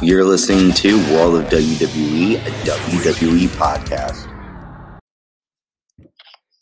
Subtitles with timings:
[0.00, 4.32] You're listening to World of WWE, a WWE podcast.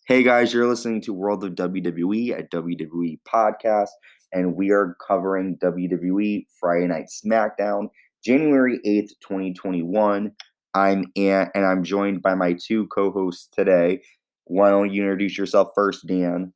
[0.06, 3.90] Hey guys, you're listening to World of WWE, a WWE podcast,
[4.32, 7.88] and we are covering WWE Friday Night SmackDown,
[8.24, 10.32] January 8th, 2021.
[10.72, 14.00] I'm Ant, and I'm joined by my two co hosts today.
[14.44, 16.54] Why don't you introduce yourself first, Dan?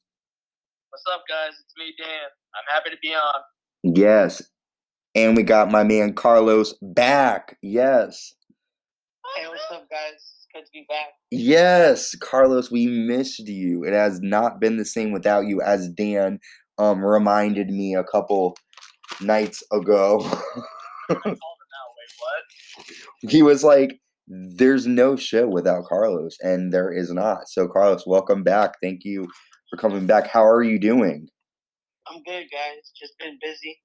[0.89, 1.53] What's up, guys?
[1.63, 2.29] It's me, Dan.
[2.55, 3.95] I'm happy to be on.
[3.95, 4.43] Yes.
[5.15, 7.57] And we got my man Carlos back.
[7.63, 8.35] Yes.
[9.37, 10.47] Hey, what's up, guys?
[10.55, 11.09] Good to be back.
[11.33, 13.85] Yes, Carlos, we missed you.
[13.85, 16.39] It has not been the same without you, as Dan
[16.79, 18.57] um reminded me a couple
[19.21, 20.21] nights ago.
[21.09, 21.95] I called him out.
[23.23, 27.49] Wait, he was like, There's no show without Carlos, and there is not.
[27.49, 28.75] So, Carlos, welcome back.
[28.81, 29.27] Thank you
[29.71, 30.29] for coming back.
[30.29, 31.29] How are you doing?
[32.07, 32.93] I'm good, guys.
[32.99, 33.79] Just been busy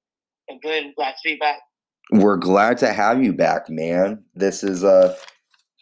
[0.48, 0.94] and good.
[0.96, 1.60] Glad to be back.
[2.12, 4.24] We're glad to have you back, man.
[4.36, 5.16] This is a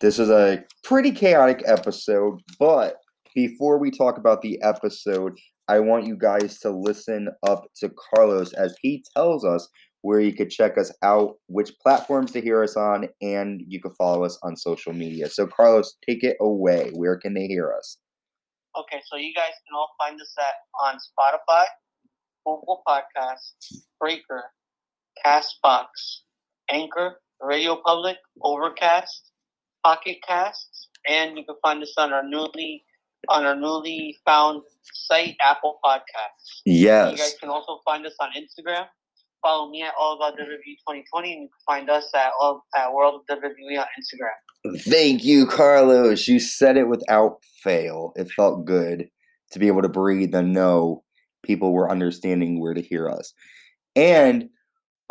[0.02, 2.96] this is a pretty chaotic episode, but
[3.36, 5.38] before we talk about the episode,
[5.68, 9.68] I want you guys to listen up to Carlos as he tells us
[10.02, 13.94] where you could check us out, which platforms to hear us on, and you can
[13.94, 15.30] follow us on social media.
[15.30, 16.92] So, Carlos, take it away.
[16.94, 17.98] Where can they hear us?
[18.78, 21.66] Okay, so you guys can all find us at on Spotify,
[22.46, 24.44] Google Podcasts, Breaker,
[25.26, 25.88] Castbox,
[26.70, 29.32] Anchor, Radio Public, Overcast,
[29.84, 32.84] Pocket Casts, and you can find us on our newly
[33.30, 36.62] on our newly found site, Apple Podcasts.
[36.66, 37.12] Yes.
[37.12, 38.86] You guys can also find us on Instagram.
[39.42, 42.94] Follow me at All About WWE 2020, and you can find us at all at
[42.94, 44.82] World of WWE on Instagram.
[44.82, 46.28] Thank you, Carlos.
[46.28, 48.14] You said it without fail.
[48.16, 49.10] It felt good
[49.52, 51.04] to be able to breathe and know
[51.44, 53.34] people were understanding where to hear us.
[53.96, 54.50] And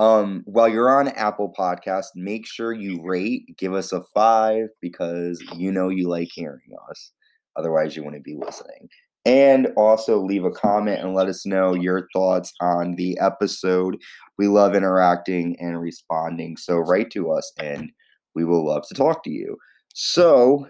[0.03, 5.41] um, while you're on Apple Podcast, make sure you rate, give us a five because
[5.57, 6.59] you know you like hearing
[6.91, 7.13] us.
[7.55, 8.89] Otherwise, you wouldn't be listening.
[9.25, 13.97] And also leave a comment and let us know your thoughts on the episode.
[14.39, 16.57] We love interacting and responding.
[16.57, 17.93] So write to us and
[18.35, 19.57] we will love to talk to you.
[19.95, 20.67] So,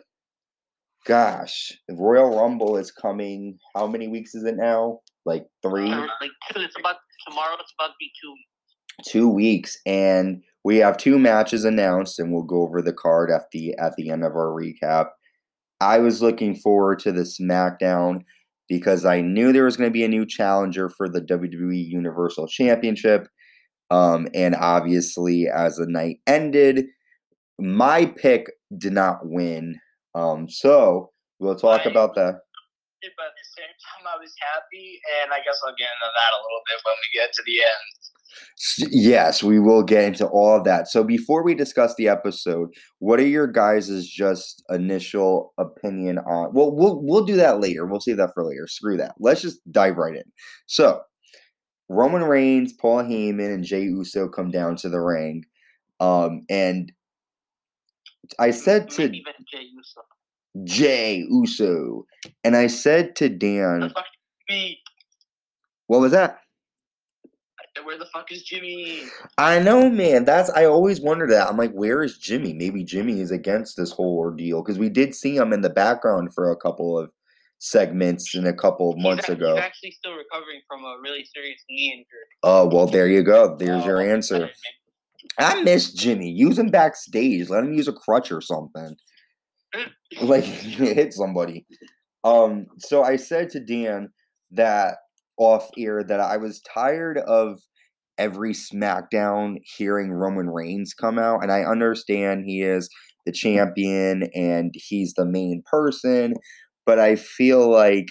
[1.06, 3.58] gosh, Royal Rumble is coming.
[3.74, 4.98] How many weeks is it now?
[5.24, 7.54] Like three, Uh, like two, it's about tomorrow.
[7.58, 8.34] It's about to be two.
[9.04, 13.50] Two weeks, and we have two matches announced, and we'll go over the card at
[13.52, 15.08] the at the end of our recap.
[15.80, 18.22] I was looking forward to the SmackDown
[18.68, 22.46] because I knew there was going to be a new challenger for the WWE Universal
[22.48, 23.26] Championship.
[23.90, 26.86] Um, and obviously, as the night ended,
[27.58, 28.46] my pick
[28.78, 29.78] did not win.
[30.14, 31.10] Um, so
[31.40, 31.90] we'll talk Right.
[31.90, 32.40] about that.
[33.02, 36.32] But at the same time, I was happy, and I guess I'll get into that
[36.32, 37.90] a little bit when we get to the end.
[38.90, 40.88] Yes, we will get into all of that.
[40.88, 42.68] So before we discuss the episode,
[43.00, 46.52] what are your guys' just initial opinion on?
[46.54, 47.86] Well, we'll we'll do that later.
[47.86, 48.66] We'll save that for later.
[48.66, 49.14] Screw that.
[49.18, 50.24] Let's just dive right in.
[50.66, 51.00] So
[51.88, 55.44] Roman Reigns, Paul Heyman, and Jey Uso come down to the ring,
[56.00, 56.92] um, and
[58.38, 59.22] I said to Jey
[59.74, 60.00] Uso.
[60.64, 62.06] Jey Uso,
[62.44, 63.92] and I said to Dan,
[65.86, 66.38] "What was that?"
[67.84, 69.04] Where the fuck is Jimmy?
[69.38, 70.24] I know, man.
[70.24, 71.48] That's I always wonder that.
[71.48, 72.52] I'm like, where is Jimmy?
[72.52, 76.34] Maybe Jimmy is against this whole ordeal because we did see him in the background
[76.34, 77.10] for a couple of
[77.58, 79.54] segments in a couple of He's months ac- ago.
[79.54, 82.26] He's actually still recovering from a really serious knee injury.
[82.42, 83.56] Oh well, there you go.
[83.56, 84.50] There's your Oh, answer.
[85.38, 86.30] I miss Jimmy.
[86.30, 87.48] Use him backstage.
[87.48, 88.94] Let him use a crutch or something.
[90.20, 91.64] like hit somebody.
[92.22, 94.10] Um, so I said to Dan
[94.50, 94.96] that
[95.44, 97.60] off air that I was tired of
[98.18, 102.88] every SmackDown hearing Roman Reigns come out, and I understand he is
[103.26, 106.34] the champion and he's the main person,
[106.86, 108.06] but I feel like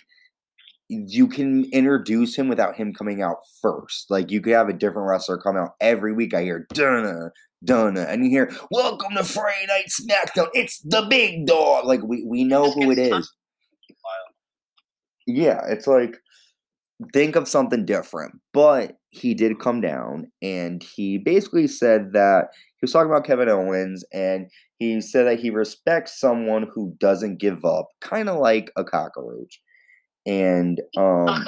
[0.89, 4.07] you can introduce him without him coming out first.
[4.09, 6.33] Like you could have a different wrestler come out every week.
[6.33, 7.31] I hear Dunna,
[7.63, 10.49] Dunna, and you hear Welcome to Friday Night SmackDown.
[10.53, 11.85] It's the big dog.
[11.85, 13.33] Like we we know who it is.
[15.27, 16.17] Yeah, it's like
[17.13, 18.33] think of something different.
[18.53, 23.49] But he did come down and he basically said that he was talking about Kevin
[23.49, 24.47] Owens and
[24.79, 29.61] he said that he respects someone who doesn't give up, kind of like a cockroach.
[30.25, 31.45] And um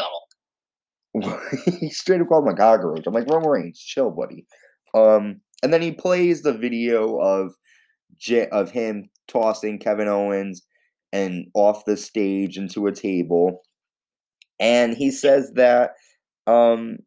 [1.80, 3.06] he straight up called him a cockroach.
[3.06, 4.46] I'm like, Roman Reigns, chill, buddy.
[4.94, 7.54] Um, and then he plays the video of
[8.18, 10.64] J- of him tossing Kevin Owens
[11.12, 13.62] and off the stage into a table.
[14.60, 15.92] And he says that
[16.48, 16.98] um,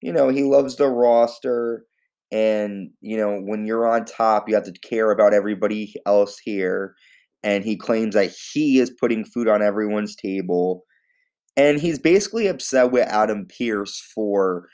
[0.00, 1.84] you know, he loves the roster
[2.32, 6.94] and you know when you're on top you have to care about everybody else here.
[7.42, 10.84] And he claims that he is putting food on everyone's table.
[11.56, 14.68] And he's basically upset with Adam Pearce for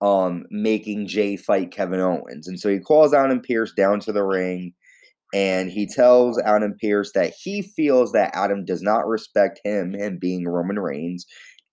[0.00, 2.48] um making Jey fight Kevin Owens.
[2.48, 4.74] And so he calls Adam Pearce down to the ring
[5.34, 10.18] and he tells Adam Pearce that he feels that Adam does not respect him him
[10.20, 11.26] being Roman Reigns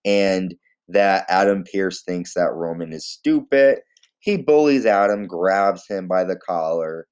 [0.04, 0.54] and
[0.88, 3.78] that Adam Pearce thinks that Roman is stupid
[4.22, 7.08] he bullies Adam, grabs him by the collar,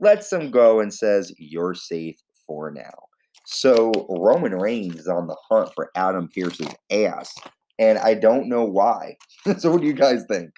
[0.00, 2.94] lets him go, and says, You're safe for now.
[3.44, 7.34] So Roman Reigns is on the hunt for Adam Pearce's ass.
[7.78, 9.16] And I don't know why.
[9.58, 10.50] so what do you guys think?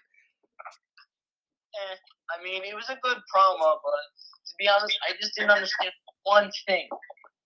[1.75, 1.97] Eh,
[2.39, 4.05] I mean, it was a good promo, but
[4.47, 5.91] to be honest, I just didn't understand
[6.23, 6.87] one thing.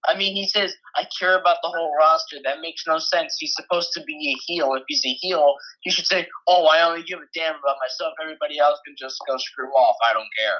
[0.07, 2.37] I mean, he says, I care about the whole roster.
[2.45, 3.37] That makes no sense.
[3.39, 4.75] He's supposed to be a heel.
[4.75, 8.15] If he's a heel, he should say, Oh, I only give a damn about myself.
[8.23, 9.97] Everybody else can just go screw off.
[10.09, 10.59] I don't care.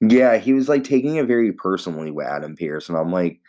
[0.00, 2.88] Yeah, he was like taking it very personally with Adam Pearce.
[2.88, 3.40] And I'm like,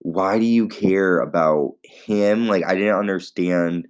[0.00, 2.48] why do you care about him?
[2.48, 3.86] Like, I didn't understand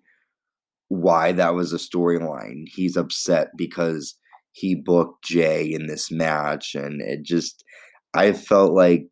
[0.88, 2.64] why that was a storyline.
[2.66, 4.16] He's upset because
[4.52, 6.74] he booked Jey in this match.
[6.74, 7.64] And it just,
[8.12, 9.06] I felt like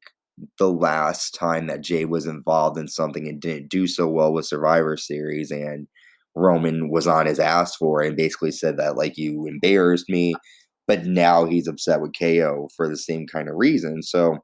[0.59, 4.47] the last time that Jey was involved in something and didn't do so well with
[4.47, 5.87] Survivor Series, and
[6.35, 10.35] Roman was on his ass for it and basically said that like you embarrassed me,
[10.87, 14.03] but now he's upset with KO for the same kind of reason.
[14.03, 14.39] So,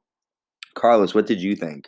[0.75, 1.87] Carlos, what did you think?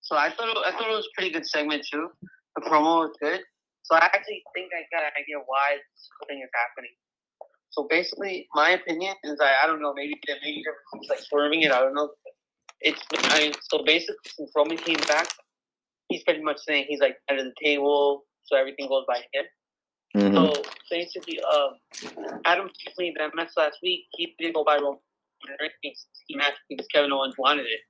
[0.00, 2.08] So I thought I thought it was a pretty good segment too.
[2.56, 3.40] The promo was good.
[3.84, 6.92] So I actually think I got an idea why this thing is happening.
[7.70, 11.72] So basically, my opinion is that I don't know, maybe maybe they're like swerving it.
[11.72, 12.08] I don't know
[12.80, 15.28] it's I so basically since Roman came back,
[16.08, 19.44] he's pretty much saying he's like under the table, so everything goes by him.
[20.16, 20.34] Mm-hmm.
[20.34, 24.06] So basically, um, Adam played that mess last week.
[24.12, 24.98] He didn't go by Roman
[25.60, 26.06] Reigns.
[26.26, 27.80] He matched because Kevin Owens wanted it,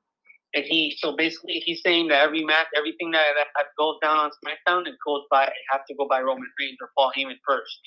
[0.55, 4.31] and he so basically he's saying that every match, everything that, that goes down on
[4.45, 7.79] SmackDown, it goes by it have to go by Roman Reigns or Paul Heyman first.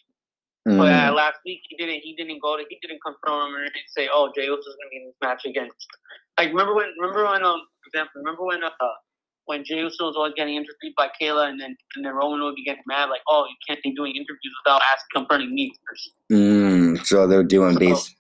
[0.67, 0.77] Mm.
[0.77, 2.01] But uh, last week he didn't.
[2.01, 2.63] He didn't go to.
[2.69, 3.65] He didn't confirm or
[3.97, 5.87] say, "Oh, Jey Uso is going to be in this match against."
[6.37, 6.93] Like remember when?
[6.99, 7.43] Remember when?
[7.43, 8.63] Um, example, remember when?
[8.63, 8.69] Uh,
[9.45, 12.55] when Jey Uso was always getting interviewed by Kayla, and then and then Roman would
[12.55, 16.11] be getting mad, like, "Oh, you can't be doing interviews without asking, confronting me first.
[16.31, 18.15] Mm, so they're doing so, base.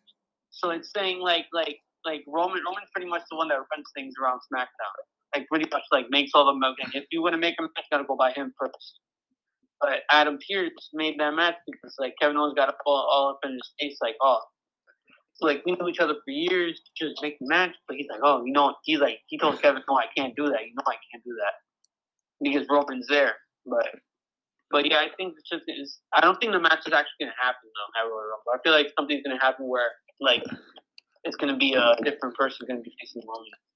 [0.49, 4.13] So it's saying like like like Roman Roman's pretty much the one that runs things
[4.21, 4.97] around SmackDown.
[5.35, 6.87] Like pretty much like makes all the milking.
[6.93, 8.99] If you want to make a match, gotta go by him first.
[9.81, 13.29] But Adam Pearce made that match because like Kevin Owens got to pull all, all
[13.31, 14.39] up in his face, like, oh,
[15.35, 17.71] so, like we knew each other for years, just make the match.
[17.87, 20.45] But he's like, oh, you know, he's like, he told Kevin, no, I can't do
[20.45, 20.61] that.
[20.65, 21.53] You know, I can't do that
[22.41, 23.35] because Roman's there.
[23.65, 23.87] But,
[24.71, 27.33] but yeah, I think it's just, it's, I don't think the match is actually gonna
[27.41, 28.01] happen though.
[28.01, 28.55] I.
[28.55, 29.89] I feel like something's gonna happen where
[30.21, 30.43] like
[31.23, 33.70] it's gonna be a different person gonna be facing Roman.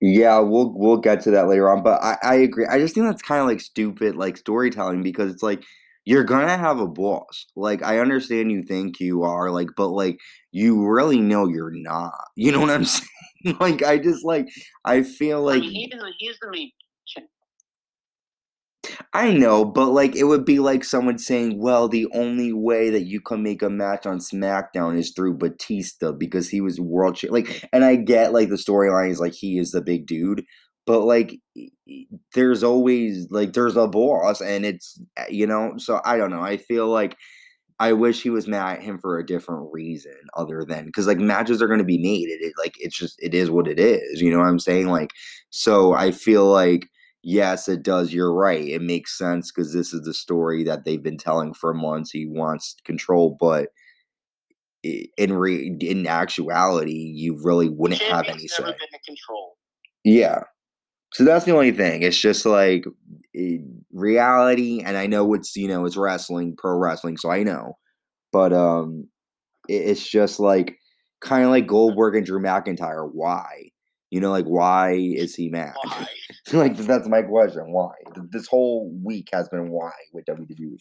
[0.00, 2.66] Yeah, we'll we'll get to that later on, but I, I agree.
[2.66, 5.62] I just think that's kind of like stupid, like storytelling, because it's like
[6.04, 7.46] you're gonna have a boss.
[7.56, 10.18] Like I understand you think you are, like, but like
[10.52, 12.12] you really know you're not.
[12.36, 13.08] You know what I'm saying?
[13.60, 14.48] like I just like
[14.84, 16.70] I feel like mean, he's, he's the main
[19.16, 23.04] I know, but like it would be like someone saying, "Well, the only way that
[23.06, 27.28] you can make a match on SmackDown is through Batista because he was world cha-.
[27.30, 30.44] like." And I get like the storyline is like he is the big dude,
[30.84, 31.38] but like
[32.34, 35.74] there's always like there's a boss, and it's eh, you know.
[35.78, 36.42] So I don't know.
[36.42, 37.16] I feel like
[37.80, 41.18] I wish he was mad at him for a different reason other than because like
[41.18, 42.28] matches are going to be made.
[42.28, 44.20] It, it like it's just it is what it is.
[44.20, 44.88] You know what I'm saying?
[44.88, 45.10] Like
[45.50, 46.88] so, I feel like
[47.24, 48.12] yes, it does.
[48.12, 48.66] You're right.
[48.66, 52.10] It makes sense because this is the story that they've been telling for months.
[52.10, 53.68] He wants control, but
[54.82, 58.64] in re- in actuality, you really wouldn't have any say.
[59.06, 59.56] control.
[60.04, 60.42] Yeah.
[61.12, 62.02] So that's the only thing.
[62.02, 62.84] It's just like
[63.32, 63.62] it,
[63.92, 67.78] reality, and I know it's you know it's wrestling, pro wrestling, so I know,
[68.32, 69.08] but um,
[69.68, 70.76] it, it's just like
[71.20, 73.08] kind of like Goldberg and Drew McIntyre.
[73.10, 73.70] Why?
[74.14, 75.74] You know, like why is he mad?
[76.52, 77.72] like that's my question.
[77.72, 77.90] Why?
[78.30, 80.78] This whole week has been why with WWE.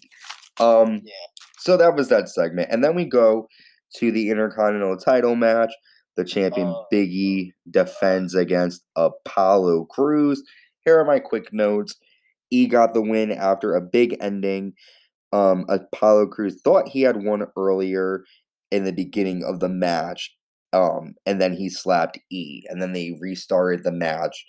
[0.59, 1.13] Um, yeah.
[1.57, 3.47] So that was that segment, and then we go
[3.95, 5.71] to the Intercontinental Title match.
[6.15, 10.43] The champion uh, Big E defends against Apollo Crews.
[10.85, 11.95] Here are my quick notes.
[12.51, 14.73] E got the win after a big ending.
[15.31, 18.25] Um, Apollo Crews thought he had won earlier
[18.69, 20.35] in the beginning of the match,
[20.73, 24.45] um, and then he slapped E, and then they restarted the match.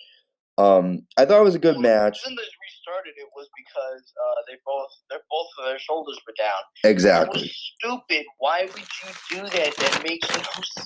[0.57, 2.19] Um, I thought it was a good match.
[2.25, 3.13] Isn't this restarted?
[3.17, 6.63] it was because uh, they both their both of their shoulders were down.
[6.83, 7.51] Exactly.
[7.79, 8.25] Stupid.
[8.37, 9.75] Why would you do that?
[9.77, 10.43] That makes no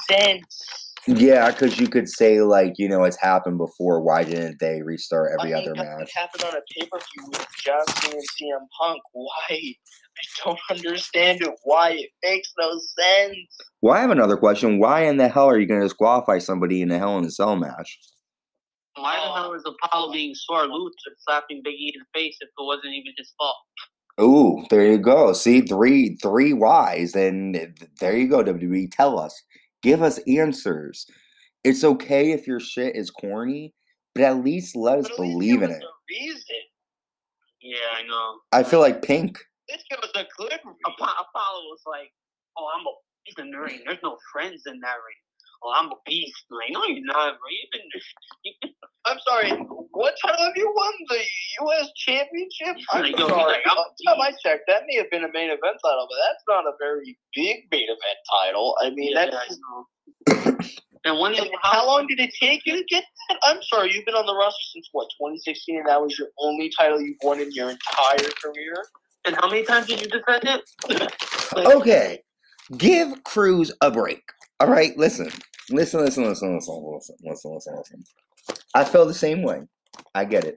[0.09, 0.88] sense.
[1.07, 4.01] Yeah, because you could say like, you know, it's happened before.
[4.01, 6.11] Why didn't they restart every I mean, other that match?
[6.15, 9.01] happened on a pay per view with John Cena and CM Punk.
[9.13, 9.49] Why?
[9.51, 11.51] I don't understand it.
[11.63, 11.91] Why?
[11.91, 13.37] It makes no sense.
[13.81, 14.79] Well, I have another question.
[14.79, 17.31] Why in the hell are you going to disqualify somebody in a Hell in a
[17.31, 17.99] Cell match?
[18.95, 22.35] Why the hell is Apollo being sore loose and slapping Big E in the face
[22.41, 23.55] if it wasn't even his fault?
[24.21, 25.31] Ooh, there you go.
[25.31, 27.55] See, three three whys, and
[28.01, 28.43] there you go.
[28.43, 29.41] WWE, tell us,
[29.81, 31.05] give us answers.
[31.63, 33.73] It's okay if your shit is corny,
[34.15, 35.83] but at least let us believe in it.
[37.61, 38.39] Yeah, I know.
[38.51, 39.37] I feel like Pink.
[39.69, 40.61] Let's give us a clip.
[40.63, 42.11] Apollo was like,
[42.57, 42.91] "Oh, I'm a
[43.25, 43.81] beast in the ring.
[43.85, 45.21] There's no friends in that ring.
[45.63, 47.37] Oh, I'm a beast." I'm like, no, you're not.
[47.39, 47.49] Bro.
[47.49, 47.81] You've been,
[48.43, 48.71] you've been
[49.05, 49.49] I'm sorry.
[49.91, 50.93] What title have you won?
[51.09, 51.19] The
[51.61, 51.87] U.S.
[51.95, 52.77] Championship?
[52.91, 53.53] I'm Like, yo, sorry.
[53.53, 56.17] like, I'm Last time I checked, that may have been a main event title, but
[56.27, 58.75] that's not a very big main event title.
[58.81, 59.57] I mean, yeah, that's.
[61.05, 63.37] And when And how long did it take you to get that?
[63.43, 66.69] I'm sorry, you've been on the roster since what, 2016, and that was your only
[66.77, 68.75] title you've won in your entire career?
[69.25, 71.15] And how many times did you defend it?
[71.55, 72.19] Okay,
[72.77, 74.23] give Crews a break.
[74.59, 75.29] All right, listen.
[75.69, 78.03] Listen, listen, listen, listen, listen, listen, listen, listen.
[78.73, 79.61] I feel the same way.
[80.15, 80.55] I get it.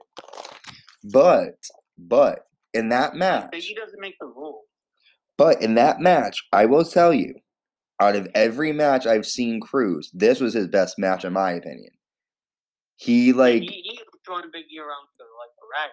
[1.04, 1.54] But,
[1.98, 2.40] but
[2.74, 3.48] in that match.
[3.52, 4.64] But he doesn't make the rules.
[5.38, 7.34] But in that match, I will tell you,
[8.00, 11.90] out of every match I've seen Crews, this was his best match in my opinion.
[12.96, 15.90] He like he, he was throwing a big year around like a rack.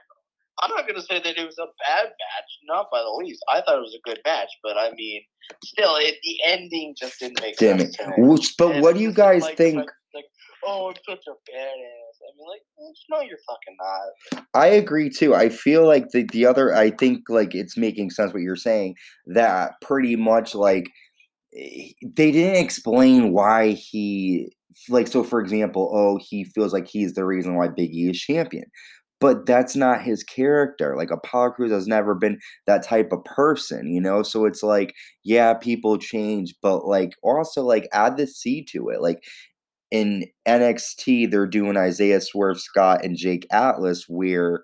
[0.61, 3.43] I'm not going to say that it was a bad match, not by the least.
[3.51, 5.21] I thought it was a good match, but I mean,
[5.63, 8.13] still, it, the ending just didn't make damn sense it.
[8.17, 9.77] Which, but And what do you guys like- think?
[9.77, 10.25] Like, like,
[10.65, 11.55] oh, I'm such a badass.
[11.55, 12.61] I mean, like,
[13.09, 14.45] no, you're fucking not.
[14.53, 15.35] I agree too.
[15.35, 18.95] I feel like the the other I think like it's making sense what you're saying
[19.27, 20.89] that pretty much like
[21.55, 24.51] eh, they didn't explain why he
[24.89, 28.19] like so for example, oh, he feels like he's the reason why Big E is
[28.19, 28.65] champion.
[29.19, 30.95] But that's not his character.
[30.95, 34.23] Like Apollo Crews has never been that type of person, you know?
[34.23, 39.01] So it's like, yeah, people change, but like also like add the C to it.
[39.01, 39.23] Like
[39.91, 44.61] in NXT, they're doing Isaiah Swerve Scott and Jake Atlas, where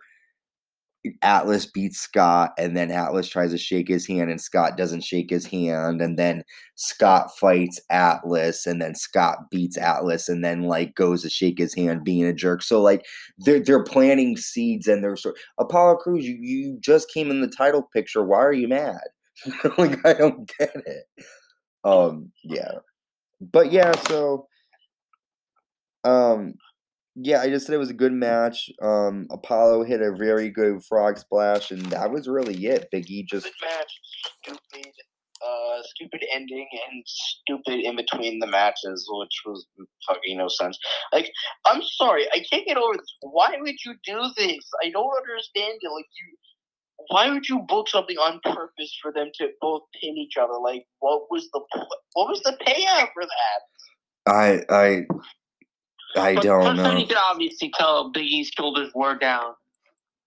[1.21, 5.29] Atlas beats Scott, and then Atlas tries to shake his hand, and Scott doesn't shake
[5.29, 6.43] his hand, and then
[6.75, 11.73] Scott fights Atlas, and then Scott beats Atlas, and then like goes to shake his
[11.73, 12.61] hand, being a jerk.
[12.61, 13.05] So like
[13.39, 17.47] they're they're planting seeds, and they're so Apollo Crews, you, you just came in the
[17.47, 18.23] title picture.
[18.23, 19.01] Why are you mad?
[19.77, 21.05] like I don't get it.
[21.83, 22.71] Um, yeah,
[23.39, 24.47] but yeah, so
[26.03, 26.53] um
[27.15, 28.69] yeah, I just said it was a good match.
[28.81, 32.89] Um, Apollo hit a very good frog splash, and that was really it.
[32.91, 33.91] Big E just Good match,
[34.43, 34.91] stupid,
[35.41, 39.65] uh, stupid ending, and stupid in between the matches, which was
[40.07, 40.77] fucking no sense.
[41.13, 41.31] Like,
[41.65, 43.15] I'm sorry, I can't get over this.
[43.21, 44.69] Why would you do this?
[44.83, 45.89] I don't understand it.
[45.89, 46.37] Like, you,
[47.07, 50.59] why would you book something on purpose for them to both pin each other?
[50.61, 51.61] Like, what was the
[52.13, 53.61] what was the payout for that?
[54.27, 55.05] I I
[56.15, 56.99] I But don't first time know.
[56.99, 59.53] you could obviously tell Big E's shoulders were down.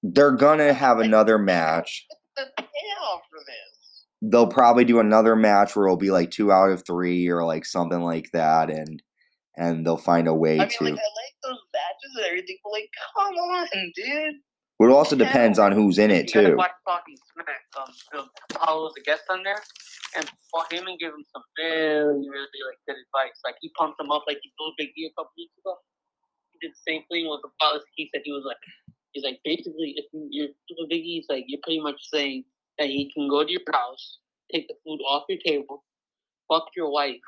[0.03, 2.07] They're gonna have another match.
[2.37, 4.05] The payout for this.
[4.23, 7.65] They'll probably do another match where it'll be like two out of three or like
[7.65, 9.03] something like that, and
[9.57, 10.85] and they'll find a way I mean, to.
[10.85, 13.67] like, I like those matches and everything, but like, come on,
[13.97, 14.35] dude.
[14.79, 16.55] But it also depends on who's in it too.
[16.57, 17.67] watch fucking Smack.
[17.77, 19.61] Um, Bill Apollo's a guest on there,
[20.17, 20.25] and
[20.71, 23.39] him and give him some really, really like good advice.
[23.45, 25.75] Like he pumped him up like he told Big a couple weeks ago.
[26.53, 27.81] He did the same thing with Apollo.
[27.97, 28.57] He said he was like,
[29.13, 30.55] he's like basically if you're
[30.89, 32.45] Big E's like you're pretty much saying
[32.79, 34.19] that he can go to your house,
[34.53, 35.85] take the food off your table,
[36.47, 37.19] fuck your wife,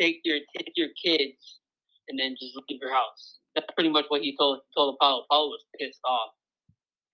[0.00, 1.60] take your take your kids,
[2.08, 3.38] and then just leave your house.
[3.54, 5.24] That's pretty much what he told told Apollo.
[5.28, 6.32] Apollo was pissed off.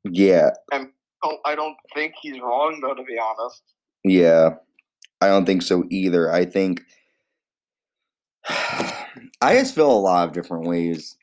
[0.04, 0.50] Yeah,
[1.22, 3.62] don't, I don't think he's wrong though, to be honest.
[4.04, 4.56] yeah.
[5.20, 6.30] I don't think so either.
[6.30, 6.82] I think
[8.48, 11.16] I just feel a lot of different ways.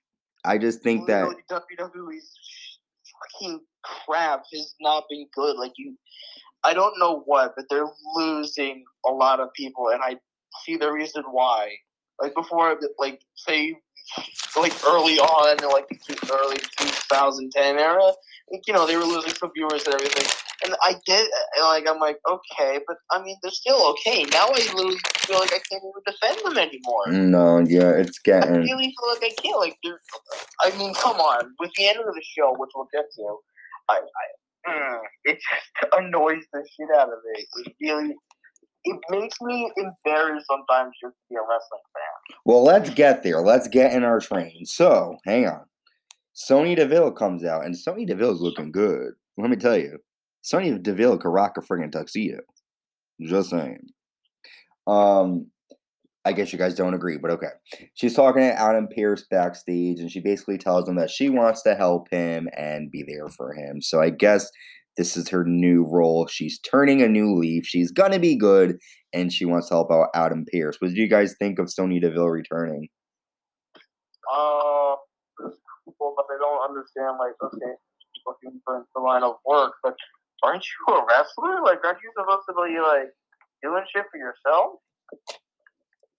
[0.43, 2.29] I just think that WWE's
[3.39, 5.57] fucking crap has not been good.
[5.57, 5.97] Like you,
[6.63, 10.17] I don't know what, but they're losing a lot of people, and I
[10.65, 11.71] see the reason why.
[12.21, 13.75] Like before, like say,
[14.57, 18.11] like early on, like the early 2010 era,
[18.51, 20.25] you know, they were losing some viewers and everything.
[20.63, 24.23] And I get, and like I'm like, okay, but I mean, they're still okay.
[24.31, 27.07] Now I literally feel like I can't even defend them anymore.
[27.07, 29.59] no, yeah, it's I getting really feel like I can't.
[29.59, 29.77] Like,
[30.63, 31.53] I mean, come on.
[31.59, 33.37] With the end of the show, which we'll get to,
[33.89, 37.45] I, I mm, it just annoys the shit out of me.
[37.65, 38.15] It really,
[38.85, 42.37] it makes me embarrassed sometimes just to be a wrestling fan.
[42.45, 43.41] Well, let's get there.
[43.41, 44.65] Let's get in our train.
[44.65, 45.65] So, hang on.
[46.35, 49.13] Sonya Deville comes out, and Sonya Deville's looking good.
[49.37, 49.97] Let me tell you,
[50.43, 52.39] Sony Deville could rock a friggin' tuxedo.
[53.21, 53.87] Just saying.
[54.85, 55.47] Um,
[56.25, 57.51] I guess you guys don't agree, but okay.
[57.93, 61.73] She's talking to Adam Pearce backstage, and she basically tells him that she wants to
[61.73, 63.81] help him and be there for him.
[63.81, 64.49] So I guess
[64.97, 66.27] this is her new role.
[66.27, 67.65] She's turning a new leaf.
[67.65, 68.77] She's gonna be good,
[69.13, 70.77] and she wants to help out Adam Pearce.
[70.79, 72.89] What did you guys think of Sonya Deville returning?
[74.25, 74.74] They
[76.45, 77.17] don't understand.
[77.19, 77.73] Like, okay,
[78.25, 79.95] looking for the line of work, but
[80.43, 81.61] aren't you a wrestler?
[81.63, 83.09] Like, aren't you supposed to be like
[83.63, 84.79] doing shit for yourself?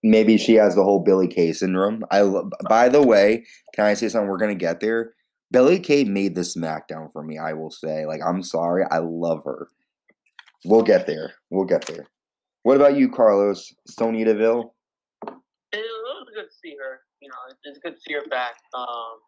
[0.03, 2.03] Maybe she has the whole Billie Kay syndrome.
[2.11, 2.23] I.
[2.69, 4.29] By the way, can I say something?
[4.29, 5.13] We're gonna get there.
[5.51, 7.37] Billie Kay made the SmackDown for me.
[7.37, 9.69] I will say, like, I'm sorry, I love her.
[10.65, 11.33] We'll get there.
[11.49, 12.05] We'll get there.
[12.63, 13.73] What about you, Carlos?
[13.87, 14.75] Sonya Deville?
[15.71, 16.99] It was good to see her.
[17.21, 18.55] You know, it's- it's good to see her back.
[18.73, 19.19] Um,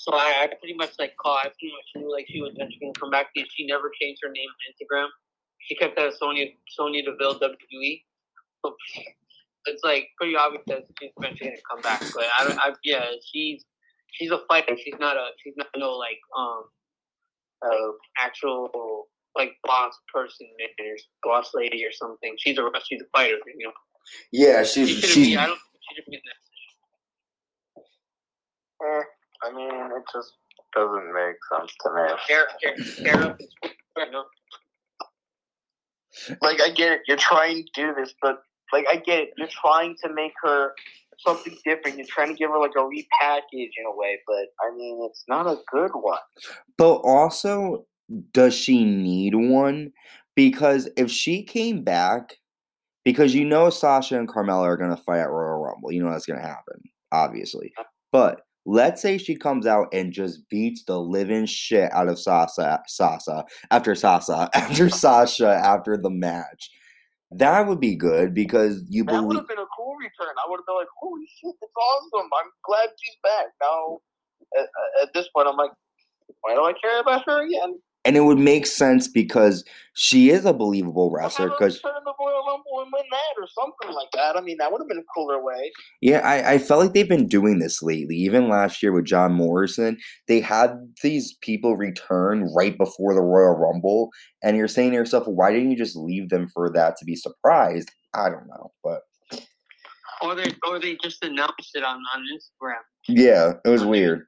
[0.00, 1.44] so I, I pretty much like caught.
[1.44, 3.26] I pretty much knew like she was gonna come back.
[3.34, 5.08] because She never changed her name on Instagram.
[5.58, 8.02] She kept that Sonya Sonya Deville WWE.
[8.64, 8.74] So
[9.66, 12.00] it's like pretty obvious that she's eventually gonna come back.
[12.14, 12.58] But I don't.
[12.58, 13.66] I, yeah, she's
[14.12, 14.74] she's a fighter.
[14.82, 15.32] She's not a.
[15.44, 16.64] She's not no like um
[17.62, 20.46] uh, actual like boss person
[20.78, 22.36] or boss lady or something.
[22.38, 23.36] She's a she's a fighter.
[23.46, 23.72] You know.
[24.32, 25.36] Yeah, she's shouldn't she's be.
[25.36, 25.58] I don't.
[25.94, 26.36] She be in that.
[28.82, 29.02] Eh,
[29.42, 30.32] I mean, it just
[30.74, 32.02] doesn't make sense to me.
[32.28, 33.38] Care, care, care?
[36.42, 37.00] Like, I get it.
[37.06, 38.42] You're trying to do this, but
[38.72, 39.30] like, I get it.
[39.36, 40.72] You're trying to make her
[41.18, 41.96] something different.
[41.96, 45.24] You're trying to give her like a repackage in a way, but I mean, it's
[45.28, 46.18] not a good one.
[46.76, 47.86] But also,
[48.32, 49.92] does she need one?
[50.34, 52.36] Because if she came back,
[53.04, 56.10] because you know Sasha and Carmella are going to fight at Royal Rumble, you know
[56.10, 56.82] that's going to happen,
[57.12, 57.72] obviously.
[58.12, 62.82] But let's say she comes out and just beats the living shit out of Sasa,
[62.86, 66.70] Sasa after Sasa, after Sasha, after the match.
[67.32, 69.38] That would be good because you That would believe.
[69.40, 70.34] have been a cool return.
[70.44, 72.28] I would have been like, "Holy shit, that's awesome!
[72.42, 73.98] I'm glad she's back." Now,
[74.58, 74.68] at,
[75.02, 75.70] at this point, I'm like,
[76.40, 79.62] "Why do I care about her again?" And it would make sense because
[79.94, 81.50] she is a believable wrestler.
[81.50, 84.38] Because return in the Royal Rumble and win that, or something like that.
[84.38, 85.70] I mean, that would have been a cooler way.
[86.00, 88.16] Yeah, I, I felt like they've been doing this lately.
[88.16, 93.54] Even last year with John Morrison, they had these people return right before the Royal
[93.58, 94.08] Rumble,
[94.42, 97.16] and you're saying to yourself, why didn't you just leave them for that to be
[97.16, 97.90] surprised?
[98.14, 99.02] I don't know, but
[100.22, 102.80] Or they or they just announced it on on Instagram.
[103.08, 104.26] yeah, it was weird.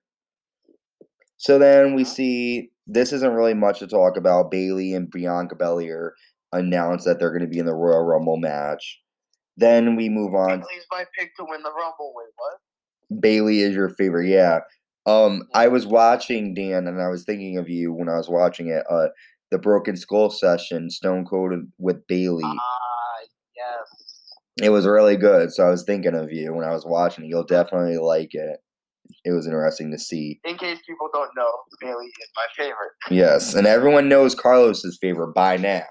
[1.39, 4.51] So then we see this isn't really much to talk about.
[4.51, 6.15] Bayley and Bianca Belair
[6.53, 9.01] announced that they're going to be in the Royal Rumble match.
[9.57, 10.61] Then we move on.
[10.61, 12.13] Bayley's my pick to win the Rumble.
[12.15, 13.21] Wait, what?
[13.21, 14.61] Bayley is your favorite, yeah.
[15.07, 18.69] Um, I was watching Dan, and I was thinking of you when I was watching
[18.69, 18.85] it.
[18.89, 19.09] Uh,
[19.51, 22.45] the Broken Skull session, Stone Cold with Bayley.
[22.45, 23.19] Ah,
[23.57, 24.23] yes.
[24.63, 27.29] It was really good, so I was thinking of you when I was watching it.
[27.29, 28.61] You'll definitely like it.
[29.25, 30.41] It was interesting to see.
[30.45, 32.93] In case people don't know, Bayley is my favorite.
[33.11, 35.85] Yes, and everyone knows Carlos's favorite by now.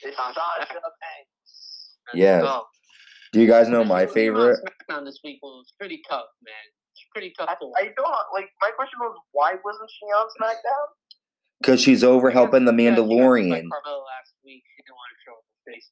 [0.00, 0.84] It's Sasha Sasha Banks.
[1.00, 2.14] Banks.
[2.14, 2.42] Yes.
[2.42, 2.62] go.
[3.32, 4.60] Do you guys know my was- on favorite?
[4.88, 6.54] SmackDown this week was pretty tough, man.
[6.94, 7.72] It's pretty tough I.
[7.78, 8.48] I don't like.
[8.62, 10.86] My question was, why wasn't she on SmackDown?
[11.60, 13.68] Because she's over helping the Yeah, she got beat by Mandalorian.
[13.70, 14.62] Last week.
[14.76, 15.90] She didn't want to show her face.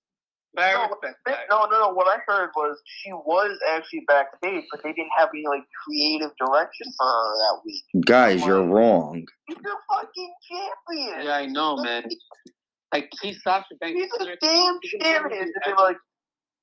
[0.56, 1.18] But No, respect
[1.50, 1.88] No, no, no.
[1.92, 6.30] What I heard was she was actually backstage, but they didn't have any like creative
[6.38, 8.04] direction for her that week.
[8.04, 9.24] Guys, you're wrong.
[9.48, 11.26] She's a fucking champion.
[11.26, 12.04] Yeah, I know, man.
[12.92, 14.00] Like, she's Sasha Banks.
[14.00, 15.22] She's a damn she can champion.
[15.22, 15.98] literally And they were like,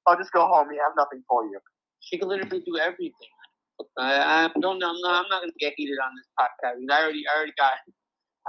[0.07, 0.67] "I'll just go home.
[0.69, 1.59] We have nothing for you."
[2.03, 3.31] she can literally do everything.
[3.97, 4.89] I, I don't know.
[4.89, 6.77] I'm not, I'm not gonna get heated on this podcast.
[6.91, 7.71] I already, I already got.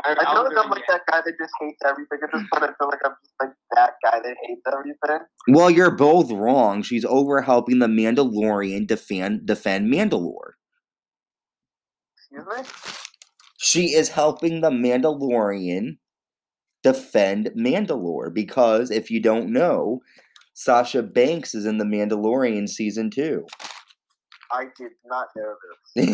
[0.02, 2.18] I, I I feel like I'm like that guy that just hates everything.
[2.22, 5.26] At this point, I feel like I'm just like that guy that hates everything.
[5.48, 6.83] Well, you're both wrong.
[6.83, 10.54] She's over helping the Mandalorian defend defend Mandalore.
[12.16, 12.70] Excuse me.
[13.59, 15.98] She is helping the Mandalorian
[16.83, 20.00] defend Mandalore because if you don't know,
[20.54, 23.46] Sasha Banks is in the Mandalorian season two.
[24.52, 25.54] I did not know
[25.96, 26.07] this.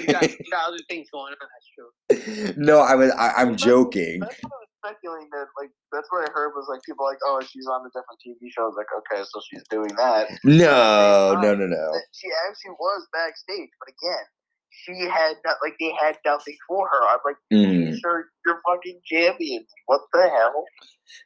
[0.00, 1.48] You got, you got other things going on.
[1.52, 2.54] That's true.
[2.64, 4.20] no, I was I, I'm joking.
[4.20, 5.46] That's what I was speculating that.
[5.60, 8.50] Like that's what I heard was like people like, "Oh, she's on a different TV
[8.50, 11.92] show." I was like, "Okay, so she's doing that." No, no, no, no.
[12.12, 14.24] She actually was backstage, but again,
[14.70, 17.00] she had not, like they had nothing for her.
[17.08, 17.98] I'm like, Mhm.
[18.00, 19.66] sure, you're fucking champions.
[19.86, 20.64] What the hell?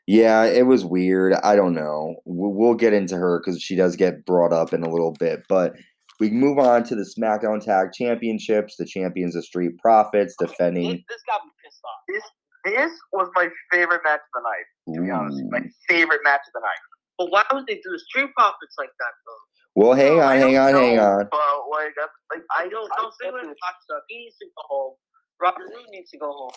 [0.07, 1.35] Yeah, it was weird.
[1.35, 2.17] I don't know.
[2.25, 5.43] We'll, we'll get into her because she does get brought up in a little bit.
[5.49, 5.75] But
[6.21, 8.77] we can move on to the SmackDown Tag Championships.
[8.77, 11.03] The champions of Street Profits This, defending.
[11.09, 12.23] this got me pissed off.
[12.65, 14.95] This was my favorite match of the night.
[14.95, 16.83] To be honest, my favorite match of the night.
[17.19, 19.43] But why would they do the street profits like that though?
[19.77, 21.29] Well, hang No, on, hang don't on, hang on.
[21.31, 22.73] But like, that's, like I I don't.
[22.89, 23.77] don't I don't say when definitely- Fox.
[24.09, 24.95] He needs to go home.
[25.41, 26.51] Robert Roode needs to go home.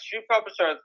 [0.00, 0.76] Street profits are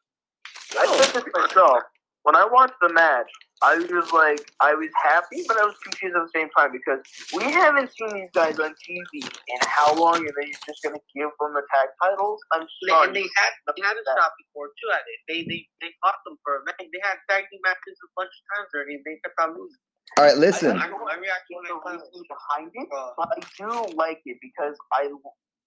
[0.79, 1.83] I said this myself.
[2.23, 3.27] When I watched the match,
[3.63, 6.99] I was like, I was happy, but I was confused at the same time because
[7.32, 11.32] we haven't seen these guys on TV in how long, and they're just gonna give
[11.39, 12.39] them the tag titles.
[12.52, 13.08] I'm They, sorry.
[13.08, 15.19] and they had they had a shot before too at it.
[15.32, 16.84] They they they fought them for a match.
[16.84, 18.99] They had tag team matches a bunch of times already.
[19.08, 19.80] They kept on losing.
[20.19, 20.78] All right, listen.
[20.78, 24.21] I, I, my reaction when I the finally behind it, uh, but I do like
[24.28, 25.10] it because I,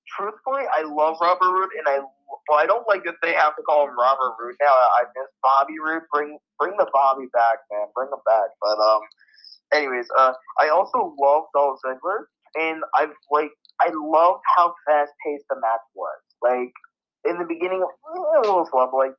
[0.09, 2.01] truthfully, I love Robert Roode, and I
[2.49, 4.71] well, I don't like that they have to call him Robert Roode now.
[4.71, 6.03] I miss Bobby Roode.
[6.13, 7.87] Bring bring the Bobby back, man.
[7.95, 8.51] Bring him back.
[8.61, 9.01] But um,
[9.73, 15.45] anyways, uh, I also love Dolph Ziggler, and I've like I loved how fast paced
[15.51, 16.21] the match was.
[16.43, 16.73] Like
[17.29, 19.15] in the beginning, it was but like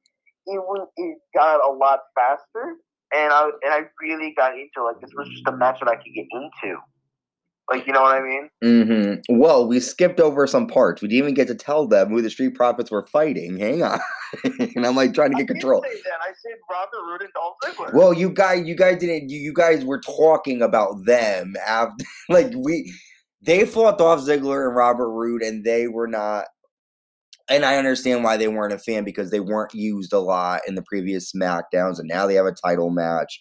[0.48, 2.76] it was, it got a lot faster,
[3.14, 5.96] and I and I really got into like this was just a match that I
[5.96, 6.78] could get into.
[7.70, 8.50] Like you know what I mean?
[9.28, 11.02] hmm Well, we skipped over some parts.
[11.02, 13.58] We didn't even get to tell them who the Street Profits were fighting.
[13.60, 14.00] Hang on,
[14.44, 15.84] and I'm like trying to get didn't control.
[15.86, 17.94] I said Robert Roode and Dolph Ziggler.
[17.94, 19.30] Well, you guys, you guys didn't.
[19.30, 22.94] You, you guys were talking about them after, like we,
[23.42, 26.46] they fought Dolph Ziggler and Robert Roode, and they were not.
[27.50, 30.76] And I understand why they weren't a fan because they weren't used a lot in
[30.76, 33.40] the previous Smackdowns, and now they have a title match.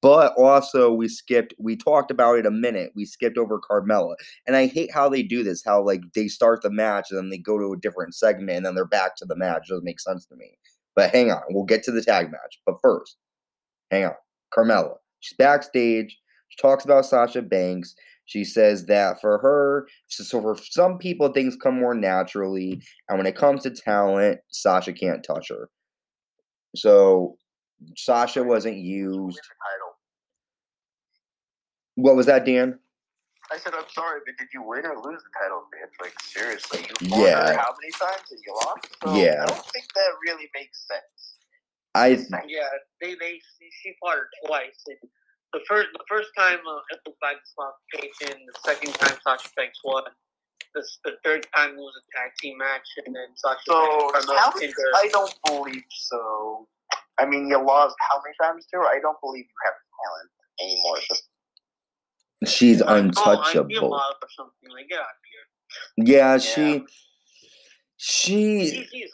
[0.00, 1.54] But also, we skipped.
[1.58, 2.92] We talked about it a minute.
[2.94, 4.14] We skipped over Carmella,
[4.46, 5.64] and I hate how they do this.
[5.64, 8.66] How like they start the match and then they go to a different segment, and
[8.66, 9.66] then they're back to the match.
[9.66, 10.56] It doesn't make sense to me.
[10.94, 12.60] But hang on, we'll get to the tag match.
[12.64, 13.16] But first,
[13.90, 14.14] hang on.
[14.56, 14.94] Carmella.
[15.20, 16.16] She's backstage.
[16.48, 17.94] She talks about Sasha Banks.
[18.24, 22.82] She says that for her, so for some people, things come more naturally.
[23.08, 25.70] And when it comes to talent, Sasha can't touch her.
[26.76, 27.38] So
[27.96, 29.40] Sasha wasn't used.
[31.98, 32.78] What was that, Dan?
[33.50, 35.90] I said, I'm sorry, but did you win or lose the title, bitch?
[35.98, 37.58] Like seriously, you fought Yeah.
[37.58, 38.86] how many times and you lost?
[39.02, 39.42] So Yeah.
[39.42, 41.42] I don't think that really makes sense.
[41.96, 42.68] I th- yeah,
[43.00, 44.78] they they she, she fought her twice.
[44.86, 45.10] And
[45.52, 48.46] the first the first time uh, it by disqualification.
[48.46, 50.04] The second time Sasha Banks won.
[50.74, 54.28] The, the third time it was a tag team match, and then Sasha So Banks
[54.30, 54.70] how many.
[54.94, 56.68] I don't believe so.
[57.18, 58.84] I mean, you lost how many times to her?
[58.86, 60.30] I don't believe you have talent
[60.60, 60.98] anymore.
[61.08, 61.27] Just
[62.46, 63.94] she's Oh, I'm untouchable.
[63.94, 64.70] or something.
[64.72, 66.14] Like, get out of here.
[66.16, 66.84] Yeah, she
[67.96, 69.10] She, she she's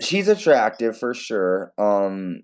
[0.00, 1.72] she's attractive for sure.
[1.78, 2.42] Um,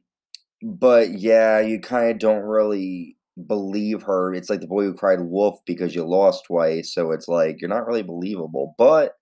[0.62, 4.34] but yeah, you kind of don't really believe her.
[4.34, 6.94] It's like the boy who cried wolf because you lost twice.
[6.94, 8.74] So it's like you're not really believable.
[8.78, 9.12] But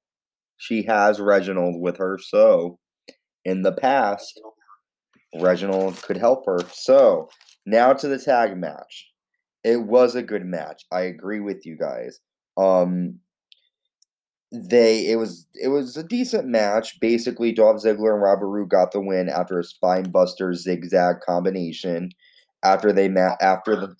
[0.58, 2.78] she has Reginald with her, so
[3.44, 4.40] in the past,
[5.40, 6.60] Reginald could help her.
[6.72, 7.28] So
[7.66, 9.07] now to the tag match.
[9.68, 10.84] It was a good match.
[10.90, 12.20] I agree with you guys.
[12.56, 13.20] Um
[14.50, 16.98] they it was it was a decent match.
[17.00, 22.10] Basically, Dolph Ziggler and Robert Roode got the win after a spine buster zigzag combination.
[22.64, 23.94] After they met after the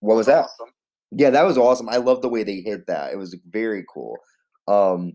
[0.00, 0.44] what was that?
[0.44, 0.72] Awesome.
[1.10, 1.88] Yeah, that was awesome.
[1.88, 3.12] I love the way they hit that.
[3.12, 4.16] It was very cool.
[4.68, 5.14] Um,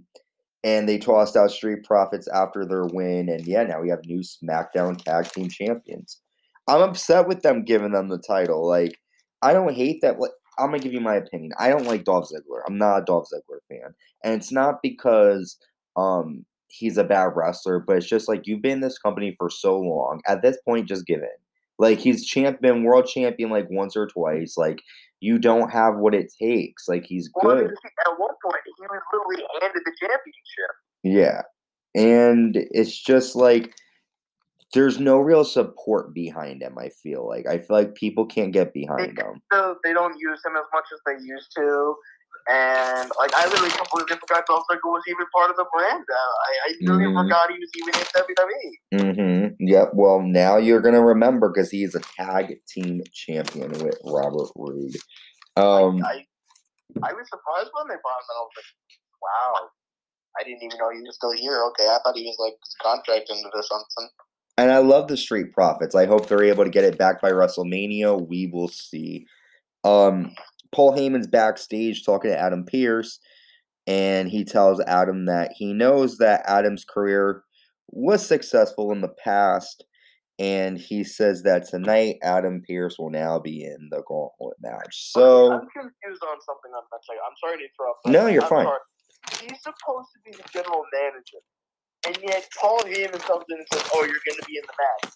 [0.64, 4.20] and they tossed out Street Profits after their win, and yeah, now we have new
[4.20, 6.20] SmackDown Tag Team Champions.
[6.68, 8.68] I'm upset with them giving them the title.
[8.68, 8.98] Like,
[9.46, 10.20] I don't hate that.
[10.20, 11.52] Like, I'm gonna give you my opinion.
[11.60, 12.62] I don't like Dolph Ziggler.
[12.68, 15.58] I'm not a Dolph Ziggler fan, and it's not because
[15.96, 19.50] um he's a bad wrestler, but it's just like you've been in this company for
[19.50, 20.22] so long.
[20.28, 21.28] At this point, just give in.
[21.78, 24.56] Like he's champ, been world champion like once or twice.
[24.58, 24.82] Like
[25.20, 26.88] you don't have what it takes.
[26.88, 27.66] Like he's Well, good.
[27.72, 30.74] at one point, he was literally handed the championship.
[31.04, 31.42] Yeah.
[31.96, 33.74] And it's just like
[34.74, 37.46] there's no real support behind him, I feel like.
[37.48, 39.42] I feel like people can't get behind him.
[39.54, 41.96] So they don't use him as much as they used to.
[42.48, 46.04] And like I literally completely forgot Dolph Ziggler was even part of the brand.
[46.12, 47.24] Uh, I, I literally Mhm.
[47.24, 48.72] forgot he was even in WWE.
[49.16, 49.66] Mm-hmm.
[49.68, 49.92] Yep.
[49.94, 54.96] Well, now you're gonna remember because he is a tag team champion with Robert Roode.
[55.58, 56.22] Um, I
[57.02, 58.36] I was surprised when they brought him.
[58.38, 58.66] I was like,
[59.22, 59.70] wow.
[60.40, 61.64] I didn't even know he was still here.
[61.72, 64.10] Okay, I thought he was like contracted into something.
[64.58, 65.96] And I love the Street Profits.
[65.96, 68.28] I hope they're able to get it back by WrestleMania.
[68.28, 69.26] We will see.
[69.84, 70.32] Um,
[70.74, 73.20] Paul Heyman's backstage talking to Adam Pearce.
[73.88, 77.44] and he tells Adam that he knows that Adam's career
[77.90, 79.86] was successful in the past,
[80.40, 85.12] and he says that tonight Adam Pierce will now be in the gauntlet match.
[85.12, 87.22] So I'm confused on something that second.
[87.28, 88.08] I'm sorry to interrupt.
[88.08, 88.66] No, you're I'm fine.
[88.66, 88.80] sorry.
[89.50, 91.38] He's supposed to be the general manager,
[92.08, 94.74] and yet Paul Heyman comes in and says, "Oh, you're going to be in the
[94.78, 95.14] match."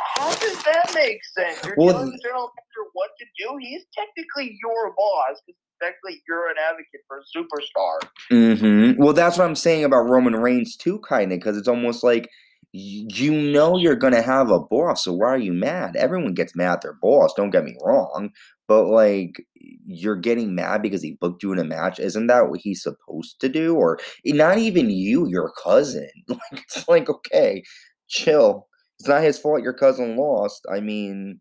[0.00, 1.64] How does that make sense?
[1.64, 3.56] You're Well, telling the general manager what to do.
[3.60, 7.98] He's technically your boss because technically you're an advocate for a superstar.
[8.30, 12.02] hmm Well, that's what I'm saying about Roman Reigns too, kind of, because it's almost
[12.04, 12.28] like
[12.72, 15.96] you know you're gonna have a boss, so why are you mad?
[15.96, 17.32] Everyone gets mad at their boss.
[17.34, 18.30] Don't get me wrong,
[18.68, 19.42] but like
[19.86, 21.98] you're getting mad because he booked you in a match.
[21.98, 23.74] Isn't that what he's supposed to do?
[23.74, 26.08] Or eh, not even you, your cousin.
[26.28, 27.62] Like it's like okay,
[28.08, 28.68] chill.
[29.00, 30.66] It's not his fault your cousin lost.
[30.70, 31.40] I mean,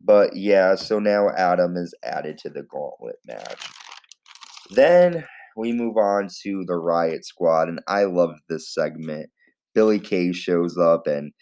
[0.00, 0.74] but yeah.
[0.76, 3.68] So now Adam is added to the gauntlet match.
[4.70, 5.24] Then
[5.56, 9.30] we move on to the Riot Squad, and I love this segment.
[9.74, 11.32] Billie Kay shows up and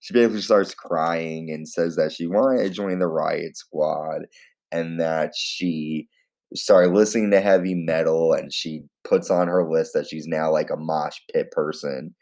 [0.00, 4.22] she basically starts crying and says that she wanted to join the Riot Squad
[4.70, 6.08] and that she
[6.54, 10.70] started listening to heavy metal and she puts on her list that she's now like
[10.70, 12.14] a mosh pit person.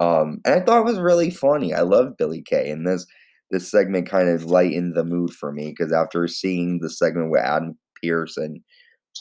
[0.00, 1.74] Um, and I thought it was really funny.
[1.74, 3.06] I love Billie Kay, and this
[3.50, 7.42] this segment kind of lightened the mood for me because after seeing the segment with
[7.42, 8.60] Adam Pearce and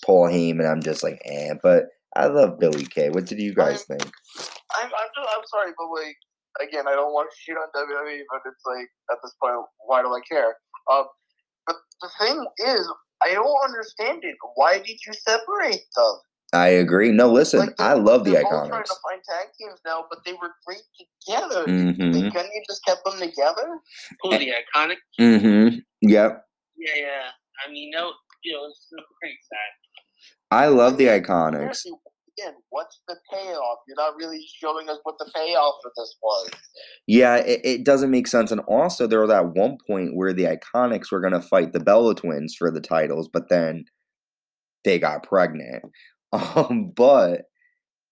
[0.06, 1.54] Paul Heyman, I'm just like, eh.
[1.62, 3.10] But I love Billie Kay.
[3.10, 4.04] What did you guys think?
[4.04, 6.16] I'm, I'm, just, I'm sorry, but like,
[6.62, 10.02] again, I don't want to shit on WWE, but it's like, at this point, why
[10.02, 10.56] do I care?
[10.92, 11.06] Um,
[11.68, 12.88] but the thing is,
[13.22, 14.36] I don't understand it.
[14.56, 16.16] Why did you separate them?
[16.52, 17.12] I agree.
[17.12, 18.42] No, listen, Like, I love the Iconics.
[18.42, 21.66] they're both trying to find tag teams now, but they were great together.
[21.66, 22.12] Mm-hmm.
[22.12, 23.80] Like, couldn't you just kept them together?
[24.22, 24.96] Who the iconic?
[25.20, 25.78] Mm-hmm.
[26.02, 26.44] Yep.
[26.78, 27.30] Yeah, yeah.
[27.66, 28.88] I mean, no, you know, it's
[29.22, 29.70] pretty sad.
[30.52, 31.86] I love the Iconics.
[32.40, 33.80] Again, what's the payoff?
[33.88, 36.50] You're not really showing us what the payoff for this was.
[37.08, 38.52] Yeah, it, it doesn't make sense.
[38.52, 41.80] And also, there was that one point where the Iconics were going to fight the
[41.80, 43.86] Bella Twins for the titles, but then
[44.84, 45.84] they got pregnant.
[46.32, 47.46] Um, but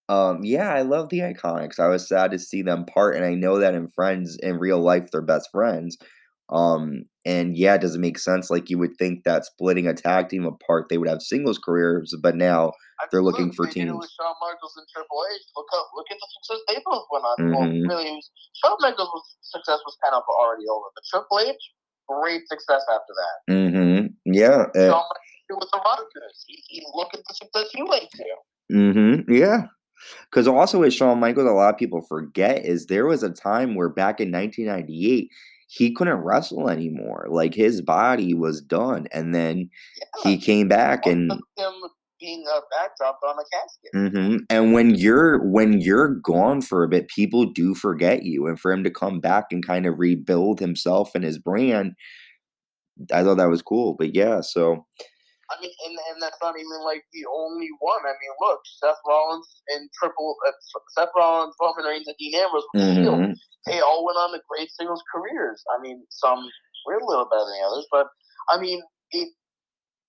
[0.09, 1.79] um, yeah, I love the Iconics.
[1.79, 4.79] I was sad to see them part, and I know that in friends in real
[4.79, 5.97] life, they're best friends.
[6.49, 8.49] Um, and yeah, it doesn't make sense.
[8.49, 12.15] Like you would think that splitting a tag team apart, they would have singles careers,
[12.23, 13.99] but now I They're looking look, for they did it teams.
[13.99, 15.41] with Shawn Michaels and Triple H.
[15.55, 17.51] Look up, look at the success they both went on.
[17.51, 17.87] Well, Mhm.
[17.89, 18.31] really, was,
[18.63, 21.61] Shawn Michaels' was, success was kind of already over, but Triple H,
[22.07, 23.53] great success after that.
[23.53, 26.45] mm-hmm, yeah, uh, Shawn Michaels with the Rockers.
[26.47, 28.25] He, he look at the success he went to.
[28.71, 29.33] Mm-hmm.
[29.33, 29.67] Yeah.
[30.29, 33.75] Because also with Shawn Michaels, a lot of people forget is there was a time
[33.75, 35.29] where back in 1998
[35.67, 37.27] he couldn't wrestle anymore.
[37.29, 39.69] Like his body was done, and then
[40.23, 41.73] he came back and him
[42.19, 44.15] being a backdrop on a casket.
[44.15, 48.47] hmm And when you're when you're gone for a bit, people do forget you.
[48.47, 51.93] And for him to come back and kind of rebuild himself and his brand,
[53.13, 53.95] I thought that was cool.
[53.97, 54.85] But yeah, so
[55.49, 58.03] I mean, and, and that's not even like the only one.
[58.03, 60.51] I mean, look, Seth Rollins and Triple uh,
[60.97, 63.19] Seth Rollins, Roman Reigns, and Dean Ambrose with the Shield.
[63.19, 63.33] mhm,
[63.65, 65.63] they all went on to great singles careers.
[65.77, 66.43] I mean, some
[66.85, 68.07] were a little better than the others, but
[68.49, 68.81] I mean,
[69.11, 69.29] it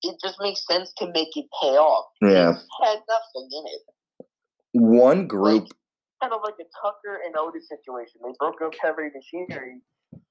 [0.02, 2.06] it just makes sense to make it pay off.
[2.22, 2.50] yeah.
[2.50, 4.26] It had nothing in it.
[4.72, 5.68] One group
[6.20, 8.20] Kind of like a Tucker and Otis situation.
[8.24, 9.80] They broke up heavy machinery,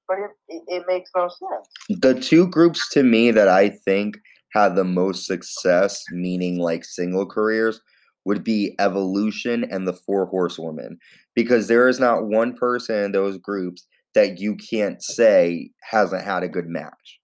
[0.06, 2.00] but it, it, it makes no sense.
[2.02, 4.18] the two groups to me that I think
[4.52, 7.80] had the most success, meaning like single careers,
[8.24, 10.98] would be Evolution and the Four Horsewomen.
[11.34, 16.42] Because there is not one person in those groups that you can't say hasn't had
[16.42, 17.20] a good match.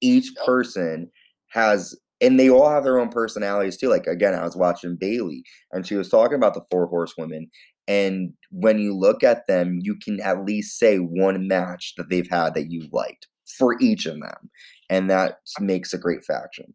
[0.00, 1.10] Each person
[1.50, 3.88] has, and they all have their own personalities too.
[3.88, 7.48] Like, again, I was watching Bayley and she was talking about the Four Horsewomen.
[7.88, 12.28] And when you look at them, you can at least say one match that they've
[12.28, 13.26] had that you liked
[13.58, 14.50] for each of them.
[14.92, 16.74] And that makes a great faction.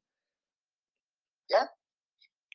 [1.52, 1.66] Yeah.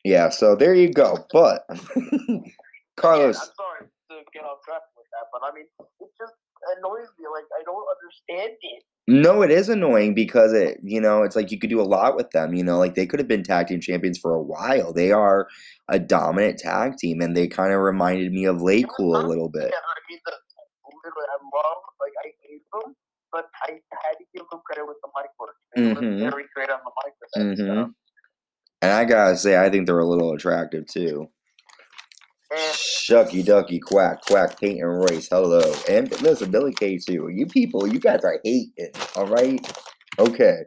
[0.03, 1.25] Yeah, so there you go.
[1.31, 1.63] But
[2.97, 5.65] Carlos, Again, I'm sorry to get off track with that, but I mean,
[6.01, 6.33] it just
[6.77, 7.25] annoys me.
[7.33, 8.83] Like I don't understand it.
[9.07, 12.17] no, it is annoying because it, you know, it's like you could do a lot
[12.17, 12.53] with them.
[12.53, 14.91] You know, like they could have been tag team champions for a while.
[14.91, 15.47] They are
[15.87, 19.71] a dominant tag team, and they kind of reminded me of LayCool a little bit.
[19.71, 20.33] Yeah, I mean, the,
[21.03, 22.95] literally, I love, like, I hate them,
[23.33, 25.55] but I had to give them credit with the mic work.
[25.75, 26.21] They Mhm.
[26.21, 27.91] were very great on the mic with that hmm stuff.
[28.83, 31.29] And I gotta say, I think they're a little attractive too.
[32.51, 35.73] And Shucky Ducky Quack Quack Peyton Royce, hello.
[35.89, 37.29] And listen, Billie Kay too.
[37.29, 39.65] You people, you guys are hating, alright?
[40.19, 40.59] Okay.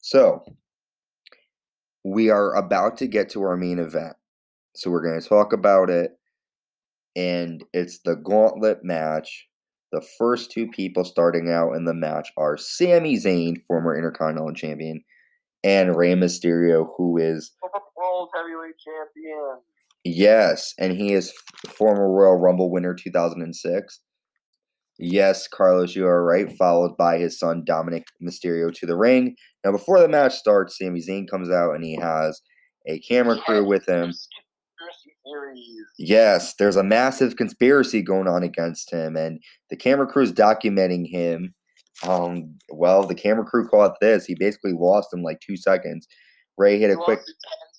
[0.00, 0.44] So
[2.04, 4.14] we are about to get to our main event.
[4.76, 6.12] So we're going to talk about it.
[7.16, 9.45] And it's the gauntlet match.
[9.92, 15.02] The first two people starting out in the match are Sami Zayn, former Intercontinental Champion,
[15.62, 17.52] and Rey Mysterio, who is
[17.96, 19.60] World Heavyweight Champion.
[20.04, 21.32] Yes, and he is
[21.68, 24.00] former Royal Rumble winner 2006.
[24.98, 26.50] Yes, Carlos, you are right.
[26.56, 29.36] Followed by his son Dominic Mysterio to the ring.
[29.64, 32.40] Now, before the match starts, Sami Zayn comes out and he has
[32.86, 34.12] a camera crew with him.
[35.26, 35.86] Theories.
[35.98, 41.08] Yes, there's a massive conspiracy going on against him, and the camera crew is documenting
[41.08, 41.54] him.
[42.06, 44.26] Um, well, the camera crew caught this.
[44.26, 46.06] He basically lost in like two seconds.
[46.58, 47.34] Rey hit a He quick lost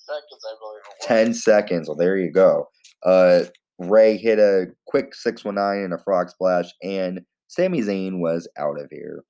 [0.07, 0.81] ten seconds, I believe.
[1.01, 1.87] 10 seconds.
[1.87, 2.67] Well, there you go.
[3.03, 3.43] Uh,
[3.79, 8.89] Rey hit a quick 619 and a frog splash, and Sami Zayn was out of
[8.91, 9.23] here.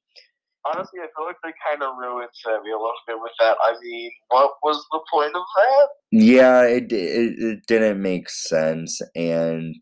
[0.74, 3.58] Honestly, I feel like they kind of ruined Sami a little bit with that.
[3.64, 5.88] I mean, what was the point of that?
[6.12, 9.76] Yeah, it, it, it didn't make sense, and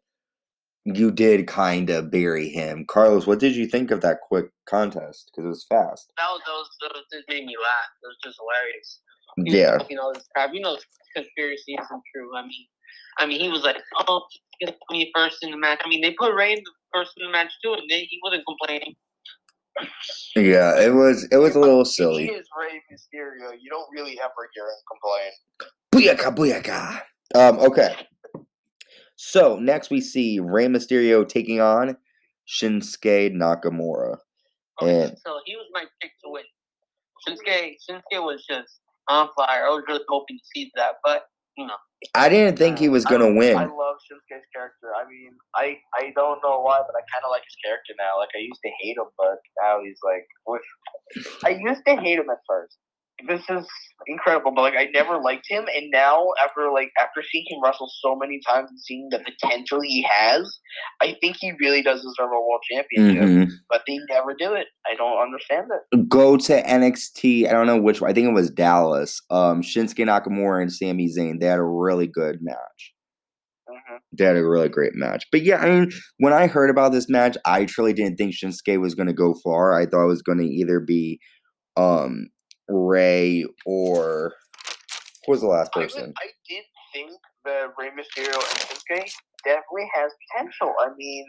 [0.86, 2.86] you did kind of bury him.
[2.88, 5.32] Carlos, what did you think of that quick contest?
[5.32, 6.12] Because it was fast.
[6.17, 7.89] That was, that was, that was just made me laugh.
[8.04, 9.00] It was just hilarious.
[9.43, 9.78] He Yeah.
[9.78, 10.52] talking all this crap.
[10.54, 10.78] You know,
[11.15, 12.36] conspiracy isn't true.
[12.38, 12.67] I mean,
[13.17, 14.24] I mean, he was like, "Oh,
[14.62, 17.26] get me first in the match." I mean, they put Rey in the first in
[17.26, 18.95] the match too, and they, he wasn't complaining.
[20.35, 22.25] Yeah, it was it was a little He silly.
[22.27, 23.51] is Rey Mysterio.
[23.59, 25.31] You don't really ever hear him complain.
[25.91, 27.01] Booyaka, booyaka.
[27.35, 27.95] Um, okay.
[29.15, 31.97] So next we see Rey Mysterio taking on
[32.47, 34.17] Shinsuke Nakamura.
[34.81, 36.43] Okay, And- so he was my pick to win.
[37.27, 39.65] Shinsuke, Shinsuke was just on fire.
[39.67, 41.25] I was really hoping to see that, but
[41.57, 41.75] you know,
[42.13, 43.57] I didn't think he was gonna I win.
[43.57, 44.91] I love Shinsuke's character.
[44.99, 48.19] I mean, I I don't know why, but I kind of like his character now.
[48.19, 50.27] Like I used to hate him, but now he's like.
[50.47, 50.61] With,
[51.45, 52.77] I used to hate him at first.
[53.28, 53.65] This is
[54.08, 57.89] incredible, but like I never liked him, and now after like after seeing him wrestle
[58.01, 60.60] so many times and seeing the potential he has,
[61.01, 63.23] I think he really does deserve a world championship.
[63.23, 63.51] Mhm.
[63.69, 64.67] But they never do it.
[64.86, 66.10] I don't understand it.
[66.10, 67.47] Go to NXT.
[67.47, 68.12] I don't know which one.
[68.12, 69.21] I think it was Dallas.
[69.30, 71.39] Um, Shinsuke Nakamura and Sami Zayn.
[71.39, 72.93] They had a really good match.
[73.67, 75.25] hmm They had a really great match.
[75.32, 78.80] But yeah, I mean, when I heard about this match, I truly didn't think Shinsuke
[78.82, 79.73] was going to go far.
[79.80, 81.19] I thought it was going to either be
[81.78, 82.28] um
[82.67, 84.34] Rey or
[85.25, 86.13] who was the last I, would- person?
[86.21, 87.12] I did think
[87.45, 89.12] that Rey Mysterio and Shinsuke
[89.43, 90.73] definitely has potential.
[90.80, 91.25] I mean,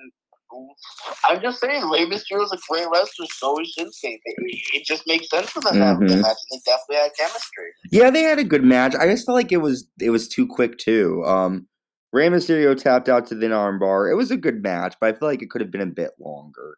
[1.29, 3.27] I'm just saying, Rey Mysterio is a great wrestler.
[3.35, 4.20] So is Shinsuke.
[4.25, 6.09] It, just makes sense for them to have a Mhm.
[6.09, 7.70] good match, and they definitely had chemistry.
[7.90, 8.94] Yeah, they had a good match.
[8.94, 11.25] I just felt like it was it was too quick too.
[11.27, 11.66] Um,
[12.12, 14.11] Rey Mysterio tapped out to the armbar.
[14.11, 16.12] It was a good match, but I feel like it could have been a bit
[16.20, 16.77] longer.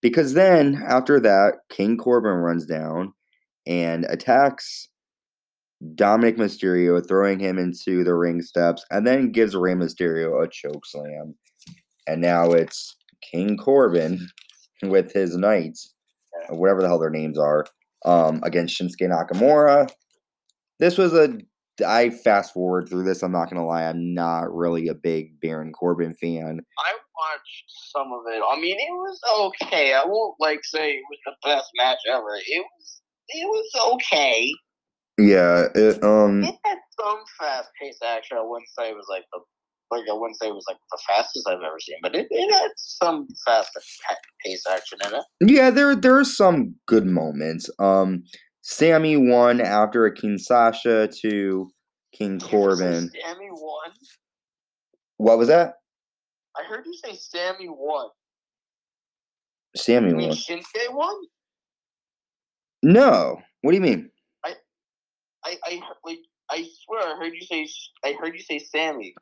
[0.00, 3.12] Because then after that, King Corbin runs down
[3.66, 4.88] and attacks
[5.94, 10.86] Dominic Mysterio, throwing him into the ring steps, and then gives Rey Mysterio a choke
[10.86, 11.34] slam.
[12.06, 14.26] And now it's King Corbin
[14.82, 15.92] with his knights,
[16.48, 17.66] whatever the hell their names are,
[18.04, 19.88] um, against Shinsuke Nakamura.
[20.78, 21.38] This was a
[21.84, 23.22] I fast forward through this.
[23.22, 26.60] I'm not gonna lie, I'm not really a big Baron Corbin fan.
[26.78, 28.42] I watched some of it.
[28.48, 29.92] I mean, it was okay.
[29.94, 32.36] I won't like say it was the best match ever.
[32.46, 33.00] It was.
[33.28, 34.52] It was okay.
[35.18, 38.36] Yeah, it, um, It had some fast paced action.
[38.36, 39.40] I wouldn't say it was like the
[39.90, 42.52] like I wouldn't say it was like the fastest I've ever seen, but it, it
[42.52, 43.70] had some fast
[44.44, 45.52] paced action in it.
[45.52, 47.70] yeah, there there are some good moments.
[47.78, 48.24] Um,
[48.62, 51.70] Sami won after a Kinshasa to
[52.12, 53.10] King Corbin.
[53.10, 53.90] Sami won.
[55.18, 55.74] What was that?
[56.56, 58.08] I heard you say Sami won.
[59.76, 60.36] Sammy You mean won.
[60.36, 61.14] Shinsuke won?
[62.84, 63.40] No.
[63.62, 64.10] What do you mean?
[64.44, 64.54] I,
[65.66, 66.18] I heard- like
[66.50, 67.68] I swear I heard you say
[68.04, 69.14] I heard you say Sami.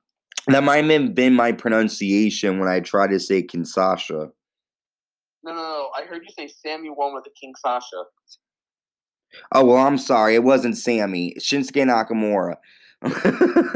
[0.49, 4.31] That might have been my pronunciation when I tried to say Kinshasa.
[5.45, 5.91] No, no, no.
[5.97, 8.05] I heard you say Sami won with the King Sasha.
[9.53, 10.35] Oh well, I'm sorry.
[10.37, 11.35] It wasn't Sami.
[11.41, 12.57] Shinsuke Nakamura.
[13.03, 13.73] I just said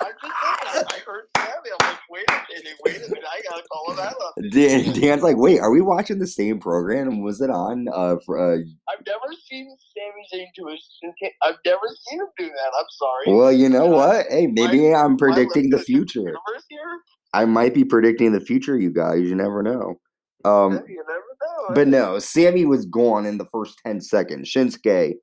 [0.00, 0.84] that.
[0.88, 1.70] I heard Sami.
[1.80, 3.24] I'm like, wait a minute, wait a minute.
[3.30, 4.34] I gotta call that up.
[4.50, 7.22] Dan, Dan's like, wait, are we watching the same program?
[7.22, 7.88] Was it on?
[7.92, 8.58] Uh, for, uh,
[8.90, 11.30] I've never seen Sami Zayn do a Shinsuke.
[11.42, 12.72] I've never seen him do that.
[12.78, 13.36] I'm sorry.
[13.36, 14.26] well, you know what?
[14.28, 16.30] Hey, maybe I'm predicting the living in a different
[16.68, 16.98] future.
[17.34, 19.22] I might be predicting the future, you guys.
[19.22, 19.98] You never know.
[20.44, 21.74] Um, you never know.
[21.74, 24.52] but no, Sami was gone in the first ten seconds.
[24.52, 25.14] Shinsuke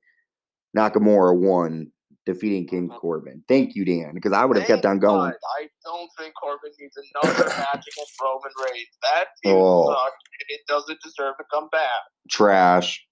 [0.76, 1.92] Nakamura won,
[2.32, 2.98] defeating King uh-huh.
[3.00, 3.42] Corbin.
[3.48, 5.30] Thank you, Dan, because I would have kept on going.
[5.30, 5.34] God.
[5.60, 8.88] I don't think Corbin needs another match against Roman Reigns.
[9.02, 9.88] That feud Oh.
[9.88, 11.88] sucked, and it doesn't deserve to come back.
[12.30, 13.06] Trash.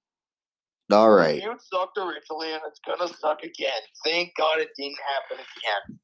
[0.90, 1.36] All right.
[1.36, 3.80] The feud sucked originally, and it's gonna suck again.
[4.04, 5.98] Thank God it didn't happen again.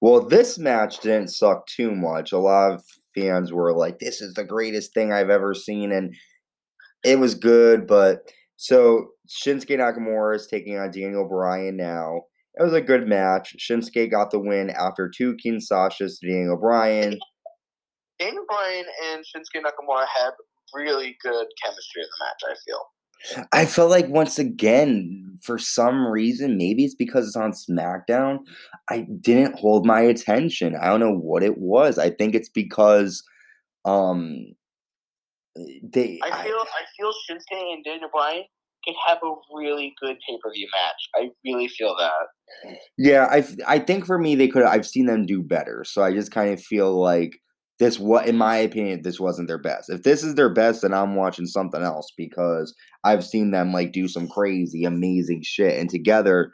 [0.00, 2.32] Well, this match didn't suck too much.
[2.32, 2.84] A lot of
[3.16, 6.14] fans were like, "This is the greatest thing I've ever seen," and
[7.04, 7.86] it was good.
[7.86, 12.22] But so Shinsuke Nakamura is taking on Daniel Bryan now.
[12.58, 13.54] It was a good match.
[13.58, 17.18] Shinsuke got the win after two Kinshasas to Daniel Bryan.
[18.18, 20.32] Daniel Bryan and Shinsuke Nakamura had
[20.74, 22.40] really good chemistry in the match.
[22.50, 23.46] I feel.
[23.52, 28.38] I felt like once again, for some reason, maybe it's because it's on SmackDown,
[28.88, 30.76] I didn't hold my attention.
[30.76, 31.98] I don't know what it was.
[31.98, 33.22] I think it's because
[33.84, 34.46] um
[35.82, 38.44] they I feel I, feel Shinsuke and Daniel Bryan
[38.88, 41.08] could have a really good pay per view match.
[41.16, 42.72] I really feel that.
[42.96, 45.84] Yeah, I I think for me they could I've seen them do better.
[45.86, 47.32] So I just kind of feel like
[47.78, 50.92] this what in my opinion this wasn't their best if this is their best then
[50.92, 52.74] i'm watching something else because
[53.04, 56.50] i've seen them like do some crazy amazing shit and together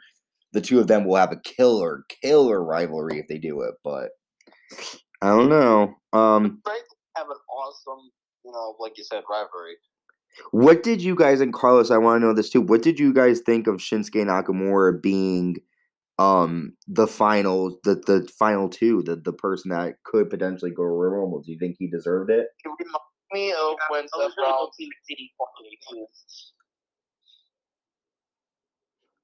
[0.53, 4.09] the two of them will have a killer killer rivalry if they do it but
[5.21, 6.61] i don't know um
[7.17, 8.11] have an awesome
[8.43, 9.75] you know like you said rivalry
[10.51, 13.13] what did you guys and carlos i want to know this too what did you
[13.13, 15.55] guys think of shinsuke nakamura being
[16.17, 20.87] um the final the the final two the the person that could potentially go to
[20.87, 21.41] Royal Rumble.
[21.41, 22.47] Do you think he deserved it?
[22.63, 24.77] It reminds me of when Seth Rollins.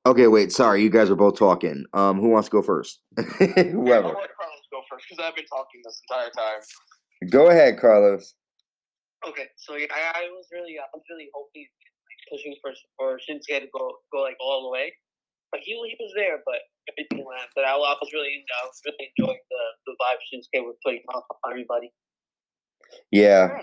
[0.06, 0.52] Okay, wait.
[0.52, 1.86] Sorry, you guys are both talking.
[1.94, 3.02] Um, who wants to go first?
[3.16, 3.30] Whoever.
[3.48, 7.30] Yeah, I'll let Carlos go first because I've been talking this entire time.
[7.30, 8.34] Go ahead, Carlos.
[9.28, 13.20] Okay, so yeah, I, I was really, I was really hoping, like, pushing for for
[13.22, 14.94] Shinsuke to go go like all the way,
[15.52, 16.58] but he he was there, but
[16.90, 17.50] everything went.
[17.56, 21.04] But I, I was really, I was really enjoying the the vibe Shinsuke was putting
[21.14, 21.94] on everybody.
[23.12, 23.62] Yeah.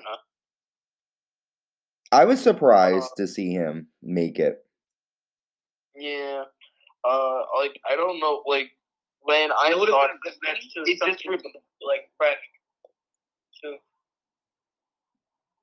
[2.11, 4.65] I was surprised uh, to see him make it.
[5.95, 6.45] Yeah.
[7.05, 8.71] Uh, like I don't know, like
[9.21, 10.85] when I would have been a good match too.
[10.87, 11.25] It just
[11.83, 12.39] like fresh.
[13.63, 13.77] Too.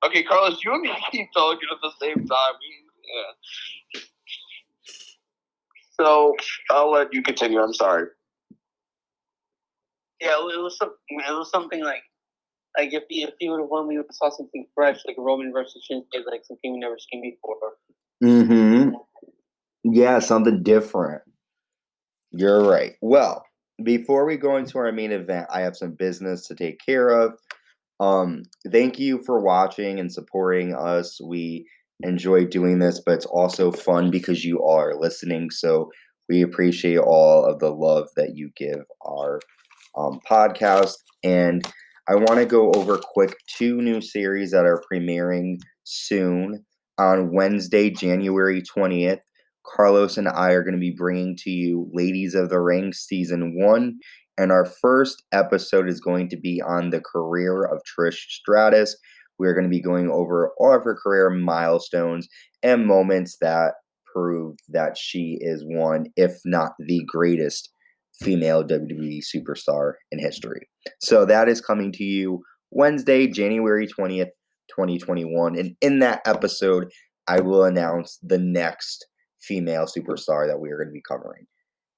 [0.05, 2.53] Okay, Carlos, you and me keep talking at the same time.
[3.93, 4.01] Yeah.
[5.99, 6.35] So
[6.69, 7.59] I'll let you continue.
[7.61, 8.07] I'm sorry.
[10.21, 10.97] Yeah, it was something.
[11.09, 12.03] It was something like,
[12.77, 15.15] like if he if he would have won, we would have saw something fresh, like
[15.17, 17.55] Roman versus Shinsuke, like something we never seen before.
[18.23, 18.95] Mm-hmm.
[19.83, 21.21] Yeah, something different.
[22.31, 22.95] You're right.
[23.01, 23.45] Well,
[23.83, 27.33] before we go into our main event, I have some business to take care of.
[27.99, 31.19] Um, thank you for watching and supporting us.
[31.21, 31.65] We
[32.01, 35.49] enjoy doing this, but it's also fun because you are listening.
[35.49, 35.89] So
[36.27, 39.39] we appreciate all of the love that you give our
[39.97, 40.95] um, podcast.
[41.23, 41.65] And
[42.07, 46.65] I want to go over quick two new series that are premiering soon
[46.97, 49.19] on Wednesday, January 20th.
[49.65, 53.55] Carlos and I are going to be bringing to you Ladies of the Ring Season
[53.55, 53.97] 1.
[54.37, 58.97] And our first episode is going to be on the career of Trish Stratus.
[59.39, 62.27] We're going to be going over all of her career milestones
[62.63, 63.73] and moments that
[64.13, 67.69] prove that she is one, if not the greatest
[68.21, 70.69] female WWE superstar in history.
[71.01, 74.31] So that is coming to you Wednesday, January 20th,
[74.69, 75.57] 2021.
[75.57, 76.91] And in that episode,
[77.27, 79.05] I will announce the next
[79.41, 81.45] female superstar that we are going to be covering.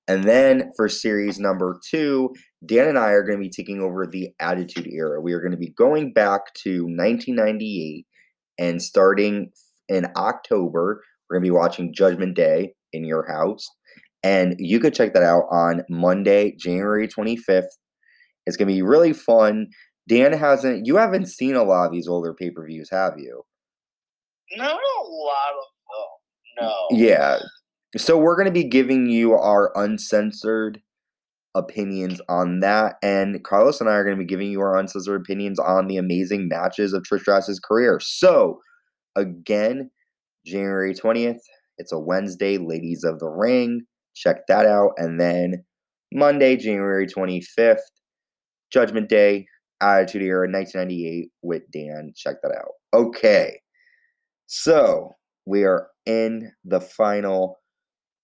[0.08, 2.34] And then for series number two,
[2.66, 5.20] Dan and I are going to be taking over the Attitude Era.
[5.22, 8.06] We are going to be going back to 1998
[8.58, 9.52] and starting
[9.90, 13.70] in October, we're going to be watching Judgment Day in your house.
[14.24, 17.68] And you could check that out on Monday, January 25th.
[18.46, 19.68] It's going to be really fun.
[20.08, 23.44] Dan hasn't, you haven't seen a lot of these older pay per views, have you?
[24.56, 26.68] Not a lot of them.
[26.68, 26.88] No.
[26.92, 27.40] Yeah.
[27.96, 30.82] So we're going to be giving you our uncensored
[31.56, 32.96] opinions on that.
[33.02, 35.98] And Carlos and I are going to be giving you our uncensored opinions on the
[35.98, 38.00] amazing matches of Trish Stratus' career.
[38.02, 38.60] So,
[39.16, 39.90] again,
[40.46, 41.40] January 20th,
[41.78, 43.82] it's a Wednesday, Ladies of the Ring.
[44.16, 44.92] Check that out.
[44.98, 45.64] And then
[46.14, 47.78] Monday, January 25th,
[48.72, 49.48] Judgment Day,
[49.82, 52.12] Attitude Era 1998 with Dan.
[52.16, 52.72] Check that out.
[52.94, 53.62] Okay.
[54.48, 55.16] So,
[55.46, 57.60] we are in the final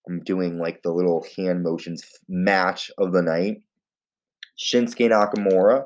[0.08, 3.58] I'm doing like the little hand motions match of the night.
[4.60, 5.86] Shinsuke Nakamura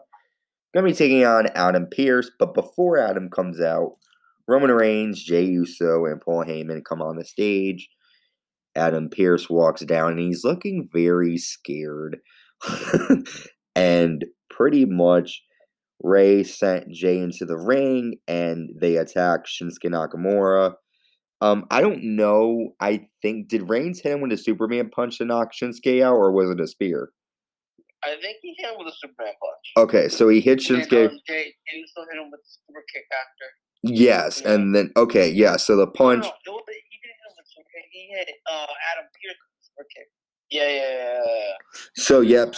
[0.73, 3.93] gonna be taking on Adam Pearce, but before Adam comes out,
[4.47, 7.89] Roman Reigns, Jey Uso, and Paul Heyman come on the stage.
[8.75, 12.17] Adam Pearce walks down and he's looking very scared.
[13.75, 15.41] and pretty much
[16.03, 20.75] Ray sent Jey into the ring and they attack Shinsuke Nakamura.
[21.41, 22.73] Um, I don't know.
[22.79, 26.31] I think did Reigns hit him with a Superman punch to knock Shinsuke out, or
[26.31, 27.11] was it a spear?
[28.03, 29.85] I think he hit him with a Superman punch.
[29.89, 31.09] Okay, so he hit And Shinsuke.
[31.11, 33.45] um, Jey Uso hit him with the super kick after.
[33.83, 35.57] Yes, and then okay, yeah.
[35.57, 36.23] So the punch.
[36.23, 37.85] no, it was, he didn't hit him with super kick.
[37.91, 40.07] He hit uh, Adam Pearce with super kick.
[40.49, 41.53] Yeah, yeah, yeah, yeah.
[41.95, 42.55] So yep,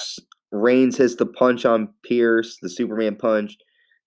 [0.52, 3.58] Reigns hits the punch on Pearce, the Superman punch.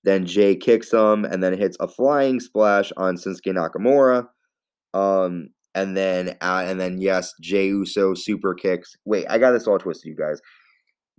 [0.05, 4.27] Then Jey kicks him, and then hits a flying splash on Shinsuke Nakamura.
[4.95, 8.95] Um, and then uh, and then yes, Jey Uso super kicks.
[9.05, 10.41] Wait, I got this all twisted, you guys.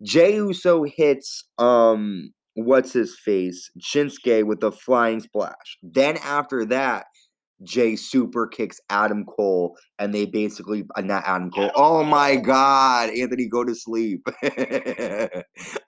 [0.01, 5.77] Jey Uso hits um what's his face Shinsuke with the flying splash.
[5.81, 7.05] Then after that,
[7.63, 11.71] Jey super kicks Adam Cole, and they basically uh, not Adam Cole.
[11.75, 14.27] Oh my God, Anthony, go to sleep.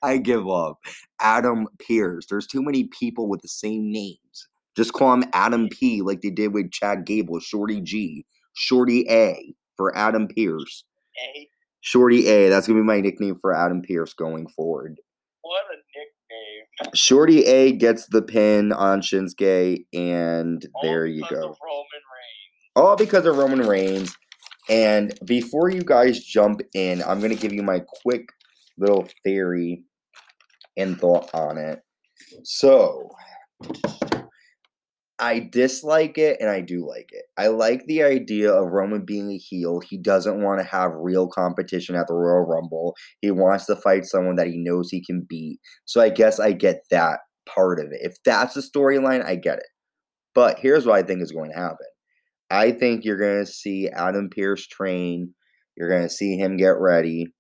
[0.02, 0.78] I give up.
[1.20, 2.26] Adam Pearce.
[2.28, 4.48] There's too many people with the same names.
[4.76, 9.54] Just call him Adam P, like they did with Chad Gable, Shorty G, Shorty A
[9.78, 10.84] for Adam Pearce.
[11.16, 11.48] Hey,
[11.82, 12.50] Shorty A.
[12.50, 14.98] That's gonna be my nickname for Adam Pearce going forward.
[15.42, 16.92] what a nickname.
[16.94, 21.36] Shorty A gets the pin on Shinsuke, and All there you go.
[21.52, 22.76] Of Roman Reigns.
[22.76, 24.16] All because of Roman Reigns.
[24.68, 28.28] And before you guys jump in, I'm gonna give you my quick
[28.78, 29.84] little theory
[30.76, 31.82] and thought on it.
[32.44, 33.10] So
[35.18, 37.24] I dislike it and I do like it.
[37.38, 39.80] I like the idea of Roman being a heel.
[39.80, 42.96] He doesn't want to have real competition at the Royal Rumble.
[43.22, 45.60] He wants to fight someone that he knows he can beat.
[45.86, 48.00] So I guess I get that part of it.
[48.02, 49.68] If that's the storyline, I get it.
[50.34, 51.88] But here's what I think is going to happen.
[52.52, 55.34] I think you're going to see Adam Pearce train.
[55.78, 57.34] You're going to see him get ready.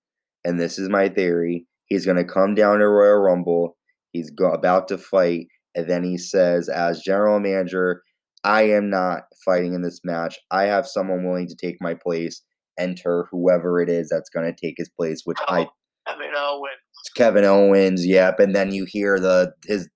[0.46, 1.66] And this is my theory.
[1.88, 3.78] He's going to come down to Royal Rumble.
[4.12, 5.48] He's go- about to fight.
[5.76, 8.02] And then he says, as general manager,
[8.44, 10.38] I am not fighting in this match.
[10.52, 12.42] I have someone willing to take my place.
[12.78, 15.74] Enter whoever it is that's going to take his place, which I oh,
[16.08, 16.72] I mean, Owen.
[17.16, 19.88] Kevin Owens, yep, and then you hear the his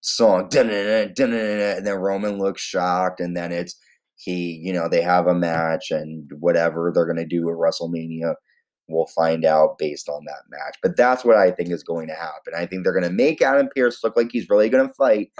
[0.00, 3.76] song, and then Roman looks shocked, and then it's
[4.16, 8.34] he, you know, they have a match and whatever they're gonna do at WrestleMania,
[8.88, 10.76] we'll find out based on that match.
[10.82, 12.54] But that's what I think is going to happen.
[12.56, 15.30] I think they're gonna make Adam Pearce look like he's really gonna fight,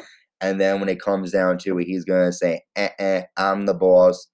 [0.40, 3.74] and then when it comes down to it, he's gonna say, eh, eh, "I'm the
[3.74, 4.28] boss.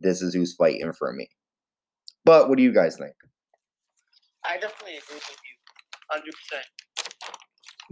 [0.00, 1.28] This is who's fighting for me."
[2.24, 3.14] But what do you guys think?
[4.44, 5.56] I definitely agree with you,
[6.10, 6.66] hundred percent.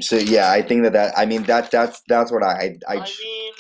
[0.01, 2.97] So yeah, I think that that I mean that that's that's what I I, I,
[2.97, 3.53] I mean,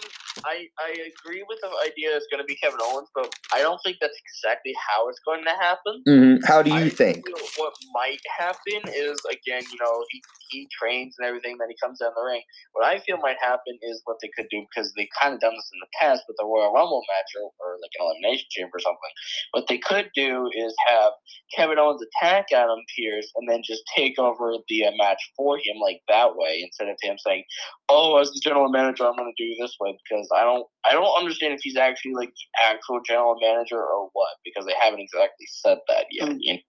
[0.44, 3.80] I I agree with the idea it's going to be Kevin Owens, but I don't
[3.84, 6.02] think that's exactly how it's going to happen.
[6.08, 6.38] Mhm.
[6.46, 7.24] How do you I think?
[7.56, 10.22] What might happen is again, you know, he
[10.52, 12.42] he trains and everything, then he comes down the ring.
[12.72, 15.56] What I feel might happen is what they could do because they've kind of done
[15.56, 18.76] this in the past with the Royal Rumble match or, or like an elimination chamber
[18.76, 19.14] or something.
[19.52, 21.12] What they could do is have
[21.56, 25.80] Kevin Owens attack Adam Pearce and then just take over the uh, match for him
[25.80, 27.44] like that way instead of him saying,
[27.88, 30.92] "Oh, as the general manager, I'm going to do this way," because I don't I
[30.92, 35.00] don't understand if he's actually like the actual general manager or what because they haven't
[35.00, 36.28] exactly said that yet.
[36.28, 36.38] Mm.
[36.40, 36.60] you know?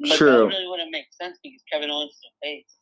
[0.00, 0.30] But True.
[0.30, 2.77] that really wouldn't make sense because Kevin Owens is the face.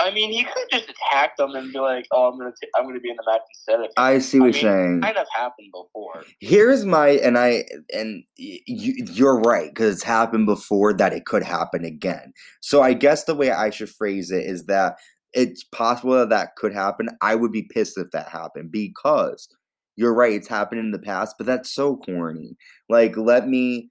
[0.00, 2.84] I mean, he could just attack them and be like, "Oh, I'm gonna, t- I'm
[2.86, 5.00] gonna be in the match instead of." I see what I you're mean, saying.
[5.02, 6.24] Kind of happened before.
[6.40, 11.42] Here's my and I and you, you're right because it's happened before that it could
[11.42, 12.32] happen again.
[12.60, 14.96] So I guess the way I should phrase it is that
[15.32, 17.08] it's possible that that could happen.
[17.20, 19.48] I would be pissed if that happened because
[19.96, 20.32] you're right.
[20.32, 22.56] It's happened in the past, but that's so corny.
[22.88, 23.90] Like let me.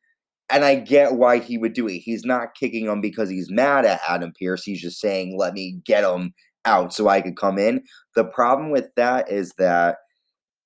[0.52, 2.00] And I get why he would do it.
[2.00, 4.64] He's not kicking him because he's mad at Adam Pearce.
[4.64, 6.34] He's just saying, "Let me get him
[6.66, 7.84] out so I could come in."
[8.16, 9.97] The problem with that is that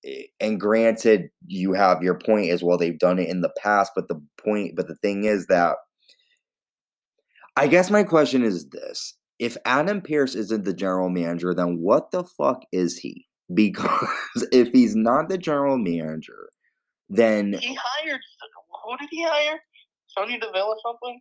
[0.06, 3.92] eh, and granted you have your point as well they've done it in the past
[3.96, 5.76] but the point but the thing is that
[7.58, 12.12] i guess my question is this if adam pearce isn't the general manager then what
[12.12, 16.50] the fuck is he because if he's not the general manager
[17.10, 18.22] then He hired.
[18.84, 19.60] Who did he hire?
[20.18, 21.20] Sonya Deville or something?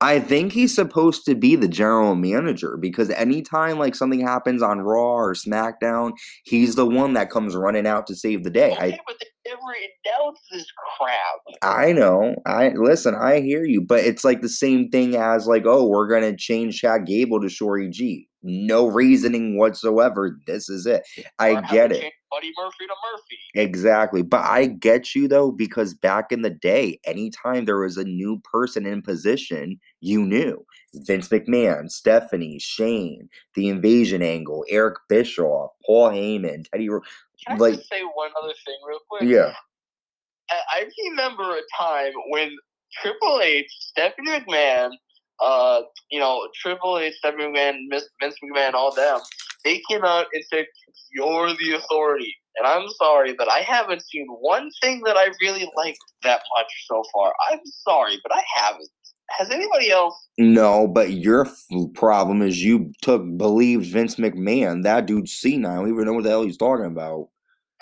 [0.00, 4.80] I think he's supposed to be the general manager because anytime like something happens on
[4.80, 6.12] Raw or SmackDown,
[6.44, 8.76] he's the one that comes running out to save the day.
[8.78, 10.66] I Okay, but they never announced this
[10.98, 11.56] crap.
[11.62, 12.34] I know.
[12.44, 13.14] I listen.
[13.14, 16.78] I hear you, but it's like the same thing as like, oh, we're gonna change
[16.78, 18.28] Chad Gable to Shorty G.
[18.48, 20.38] No reasoning whatsoever.
[20.46, 21.02] This is it.
[21.38, 23.38] I get it Buddy Murphy to Murphy.
[23.54, 28.04] exactly, but I get you though because back in the day, anytime there was a
[28.04, 35.70] new person in position, you knew Vince McMahon, Stephanie, Shane, the Invasion Angle, Eric Bischoff,
[35.84, 36.88] Paul Heyman, Teddy.
[36.88, 37.00] Ro-
[37.46, 39.22] Can I Like- just say one other thing real quick?
[39.22, 39.54] Yeah,
[40.50, 42.50] I I remember a time when
[43.02, 44.90] Triple H, Stephanie McMahon,
[45.42, 49.20] uh, you know, Triple H, Stephanie McMahon, Vince McMahon, all them,
[49.64, 50.66] they came out and said,
[51.12, 55.70] "You're the authority." And I'm sorry, but I haven't seen one thing that I really
[55.76, 57.32] liked that much so far.
[57.50, 58.88] I'm sorry, but I haven't.
[59.30, 60.28] Has anybody else?
[60.38, 61.48] No, but your
[61.94, 64.84] problem is you took believed Vince McMahon.
[64.84, 65.82] That dude's senile.
[65.82, 67.28] Don't even know what the hell he's talking about.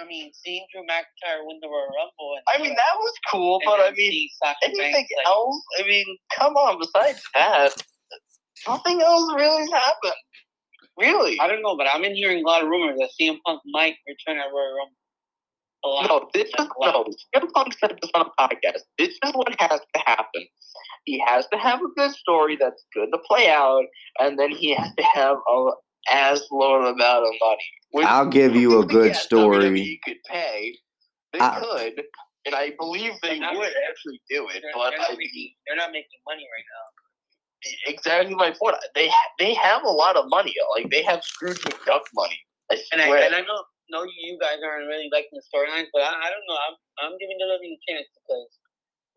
[0.01, 2.36] I mean, seeing Drew McIntyre win the Royal Rumble.
[2.36, 4.28] And, I mean, that was cool, but I mean,
[4.64, 5.62] anything Banks, like, else?
[5.78, 6.05] I mean,
[6.36, 6.78] come on.
[6.80, 7.70] Besides that,
[8.66, 10.12] nothing else really happened.
[10.99, 11.38] Really?
[11.40, 13.97] I don't know, but I've been hearing a lot of rumors that CM Punk might
[14.07, 16.09] return at Royal Rumble.
[16.09, 17.07] No, this is Like, a lot.
[17.07, 17.40] no.
[17.40, 18.80] CM Punk said this on a podcast.
[18.99, 20.45] This is what has to happen.
[21.05, 23.84] He has to have a good story that's good to play out,
[24.18, 25.70] and then he has to have a
[26.11, 27.70] as low amount of money.
[27.95, 29.70] Which I'll give you a good yes, story.
[29.70, 30.74] WWE could pay.
[31.32, 32.03] They I- could,
[32.45, 34.62] and I believe they They're would actually do it.
[34.66, 36.86] They're, But they're I not making, they're not making money right now.
[37.86, 38.74] exactly my point.
[38.97, 40.53] They they have a lot of money.
[40.74, 42.34] Like they have Scrooge McDuck money.
[42.72, 46.03] I And I, and I know, know you guys aren't really liking the storylines, but
[46.03, 46.59] I, I don't know.
[46.66, 48.51] I'm, I'm giving WWE a chance because,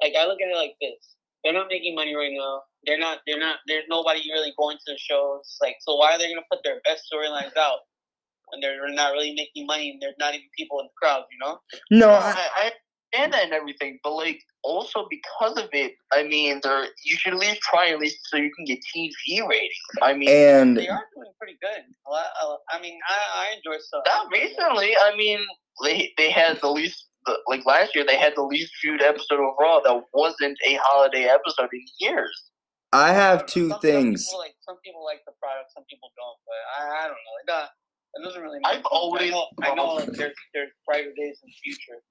[0.06, 2.62] like, I look at it like this: they're not making money right now.
[2.86, 3.26] They're not.
[3.26, 3.58] They're not.
[3.66, 5.58] There's nobody really going to the shows.
[5.66, 7.80] Like, so why are they gonna put their best storylines out
[8.50, 11.24] when they're not really making money and there's not even people in the crowd?
[11.32, 11.60] You know?
[11.92, 12.72] No, No, I, I,
[13.16, 17.16] I understand that and everything, but like also because of it, I mean, there you
[17.18, 19.72] should at least try at least so you can get TV ratings.
[20.02, 21.84] I mean, and They are doing pretty good.
[22.08, 23.18] A lot- a- I mean, I,
[23.48, 24.04] I enjoy stuff.
[24.06, 24.96] not recently.
[24.96, 25.40] I mean,
[25.84, 27.04] they they had the least.
[27.48, 31.68] Like last year, they had the least viewed episode overall that wasn't a holiday episode
[31.74, 32.32] in years.
[32.94, 34.24] I have two Some- things.
[34.24, 36.40] Some people, like some people like the product, some people don't.
[36.48, 37.36] But I, I don't know.
[37.44, 37.68] It, uh,
[38.14, 38.60] it doesn't really.
[38.66, 38.88] I've matter.
[38.92, 42.02] I always know, I know like, there's there's brighter days in the future.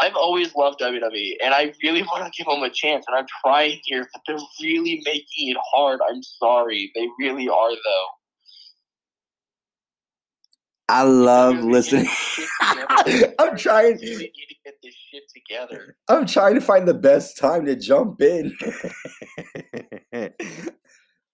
[0.00, 3.26] I've always loved WWE, and I really want to give them a chance, and I'm
[3.44, 6.00] trying here, but they're really making it hard.
[6.08, 8.06] I'm sorry, they really are, though.
[10.90, 12.04] I love listening.
[12.04, 12.48] get this shit
[13.04, 13.34] together.
[13.38, 13.96] I'm trying.
[13.98, 15.96] Really need to get this shit together.
[16.08, 18.56] I'm trying to find the best time to jump in.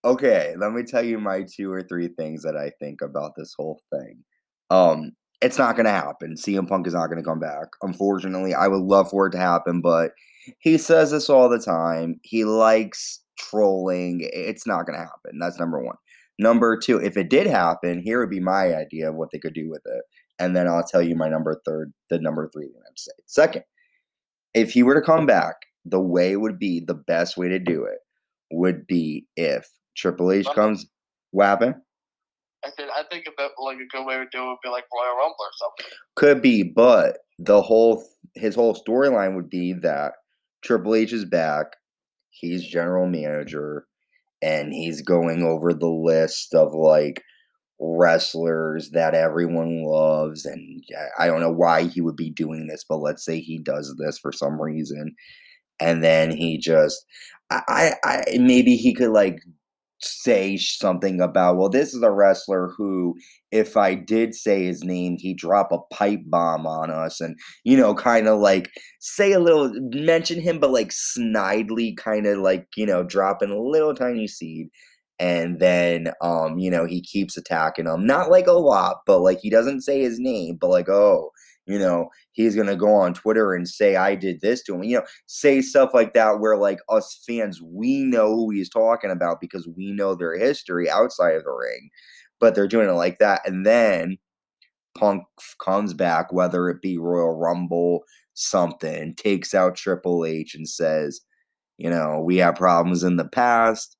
[0.04, 3.54] okay, let me tell you my two or three things that I think about this
[3.56, 4.22] whole thing.
[4.70, 6.36] Um, it's not gonna happen.
[6.36, 7.68] CM Punk is not gonna come back.
[7.82, 10.12] Unfortunately, I would love for it to happen, but
[10.58, 12.20] he says this all the time.
[12.22, 14.20] He likes trolling.
[14.22, 15.38] It's not gonna happen.
[15.38, 15.96] That's number one.
[16.38, 19.54] Number two, if it did happen, here would be my idea of what they could
[19.54, 20.02] do with it.
[20.38, 23.12] And then I'll tell you my number third, the number three thing I'd say.
[23.26, 23.64] Second,
[24.52, 27.84] if he were to come back, the way would be the best way to do
[27.84, 27.98] it
[28.50, 30.86] would be if Triple H comes.
[31.30, 31.74] What happened?
[32.64, 34.84] I said I think about like a good way to do it would be like
[34.92, 35.92] Royal Rumble or something.
[36.16, 40.14] Could be, but the whole his whole storyline would be that
[40.62, 41.66] Triple H is back.
[42.30, 43.86] He's general manager,
[44.42, 47.22] and he's going over the list of like
[47.78, 50.46] wrestlers that everyone loves.
[50.46, 50.82] And
[51.18, 54.18] I- don't know why he would be doing this, but let's say he does this
[54.18, 55.14] for some reason,
[55.80, 57.04] and then he just,
[57.50, 59.40] I, I maybe he could like
[60.04, 63.14] say something about well this is a wrestler who
[63.54, 67.76] if I did say his name, he'd drop a pipe bomb on us and, you
[67.76, 72.66] know, kind of like say a little, mention him, but like snidely, kind of like,
[72.76, 74.70] you know, dropping a little tiny seed.
[75.20, 78.04] And then, um, you know, he keeps attacking him.
[78.04, 81.30] Not like a lot, but like he doesn't say his name, but like, oh,
[81.66, 84.84] you know, he's going to go on Twitter and say, I did this to him.
[84.84, 89.10] You know, say stuff like that where like us fans, we know who he's talking
[89.10, 91.90] about because we know their history outside of the ring
[92.44, 93.40] but they're doing it like that.
[93.46, 94.18] And then
[94.98, 95.24] Punk
[95.58, 98.04] comes back, whether it be Royal Rumble,
[98.34, 101.20] something, takes out Triple H and says,
[101.78, 103.96] you know, we had problems in the past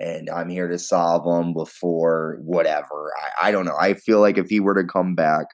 [0.00, 3.12] and I'm here to solve them before whatever.
[3.20, 3.76] I, I don't know.
[3.78, 5.46] I feel like if he were to come back,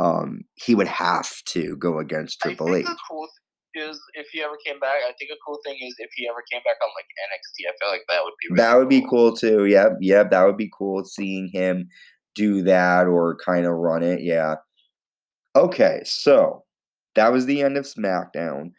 [0.00, 2.86] um, he would have to go against Triple I H.
[2.86, 3.28] think the cool
[3.74, 4.96] thing is if he ever came back.
[5.06, 7.68] I think a cool thing is if he ever came back on like NXT.
[7.68, 9.66] I feel like that would be really That would be cool too.
[9.66, 11.88] Yep, yep, that would be cool seeing him
[12.34, 14.22] do that or kind of run it.
[14.22, 14.56] Yeah.
[15.54, 16.64] Okay, so
[17.14, 18.70] that was the end of SmackDown.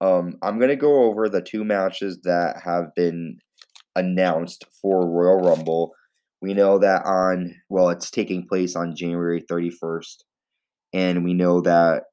[0.00, 3.36] Um, I'm gonna go over the two matches that have been
[3.96, 5.92] announced for Royal Rumble.
[6.40, 10.24] We know that on well, it's taking place on January 31st,
[10.92, 12.04] and we know that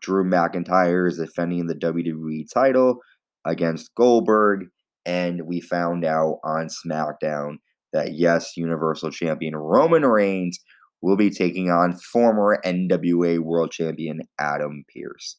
[0.00, 3.00] Drew McIntyre is defending the WWE title
[3.44, 4.66] against Goldberg
[5.06, 7.56] and we found out on SmackDown
[7.92, 10.58] that yes, Universal Champion Roman Reigns
[11.00, 15.36] will be taking on former NWA World Champion Adam Pearce.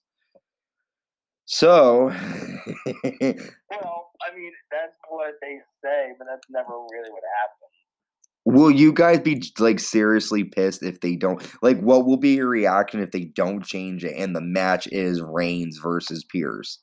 [1.46, 2.14] So, Well,
[4.22, 7.79] I mean, that's what they say, but that's never really what happened.
[8.46, 11.46] Will you guys be like seriously pissed if they don't?
[11.62, 15.22] Like, what will be your reaction if they don't change it and the match is
[15.22, 16.80] Reigns versus Pearce?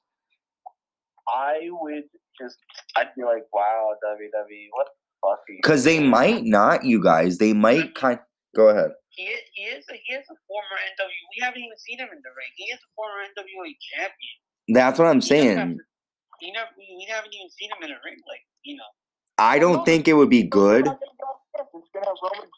[1.29, 2.05] I would
[2.41, 2.57] just,
[2.97, 5.41] I'd be like, wow, WWE, what the fuck?
[5.49, 7.39] Because they might not, you guys.
[7.39, 8.21] They might kind.
[8.55, 8.91] Go ahead.
[9.11, 11.09] He is, he is a he is a former NW.
[11.37, 12.53] We haven't even seen him in the ring.
[12.55, 14.37] He is a former NWA champion.
[14.69, 15.57] That's what I'm He saying.
[15.57, 18.17] never we, we haven't even seen him in a ring.
[18.29, 18.85] Like you know,
[19.39, 20.87] I don't think it would be good.
[22.07, 22.49] Have Roman.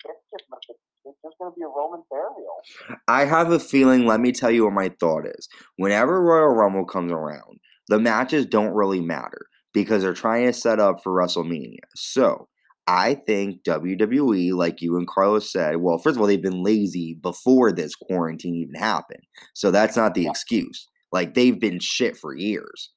[1.04, 2.98] It's just gonna be a Roman burial.
[3.08, 5.48] I have a feeling, let me tell you what my thought is.
[5.76, 10.78] Whenever Royal Rumble comes around, the matches don't really matter because they're trying to set
[10.80, 11.78] up for WrestleMania.
[11.94, 12.48] So
[12.86, 17.18] I think WWE, like you and Carlos said, well, first of all, they've been lazy
[17.22, 19.22] before this quarantine even happened.
[19.54, 20.88] So that's not the excuse.
[21.12, 22.90] Like they've been shit for years.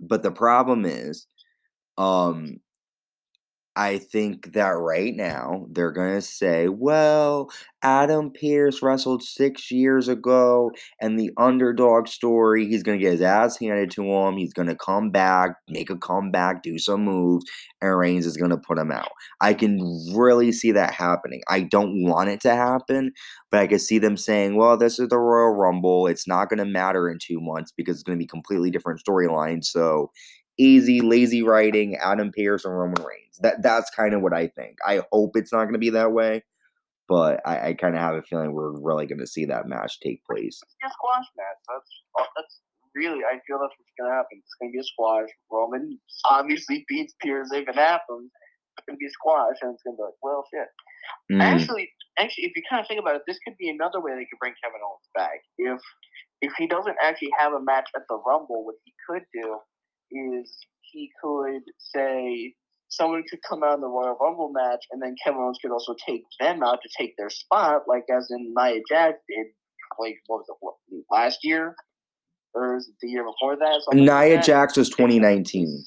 [0.00, 1.26] But the problem is,
[1.96, 2.58] um,
[3.78, 7.48] I think that right now they're going to say, well,
[7.80, 13.22] Adam Pearce wrestled six years ago, and the underdog story, he's going to get his
[13.22, 14.36] ass handed to him.
[14.36, 17.44] He's going to come back, make a comeback, do some moves,
[17.80, 19.10] and Reigns is going to put him out.
[19.40, 19.78] I can
[20.12, 21.42] really see that happening.
[21.48, 23.12] I don't want it to happen,
[23.52, 26.08] but I can see them saying, well, this is the Royal Rumble.
[26.08, 29.00] It's not going to matter in two months because it's going to be completely different
[29.08, 29.64] storyline.
[29.64, 30.10] So
[30.58, 33.38] easy, lazy writing, Adam Pearce and Roman Reigns.
[33.40, 34.78] That that's kind of what I think.
[34.86, 36.44] I hope it's not going to be that way,
[37.08, 40.00] but I, I kind of have a feeling we're really going to see that match
[40.00, 40.60] take place.
[40.62, 41.60] It's a squash match.
[41.68, 41.90] That's
[42.36, 42.60] that's
[42.94, 43.20] really.
[43.24, 44.42] I feel that's what's gonna happen.
[44.42, 45.28] It's gonna be a squash.
[45.50, 48.30] Roman obviously beats Pearce if it happens.
[48.76, 50.68] It's gonna be a squash, and it's gonna be like, well, shit.
[51.32, 51.40] Mm.
[51.40, 51.88] Actually,
[52.18, 54.42] actually, if you kind of think about it, this could be another way they could
[54.42, 55.38] bring Kevin Owens back.
[55.56, 55.80] If
[56.42, 59.58] if he doesn't actually have a match at the Rumble, what he could do
[60.10, 60.52] is
[60.82, 62.54] he could say
[62.88, 65.94] someone could come out in the Royal Rumble match, and then Kevin Owens could also
[66.06, 69.46] take them out to take their spot, like as in Nia Jax did,
[69.98, 71.74] like what was it, last year,
[72.54, 73.82] or the year before that?
[73.88, 74.44] like Nia that?
[74.44, 75.84] Jax was 2019.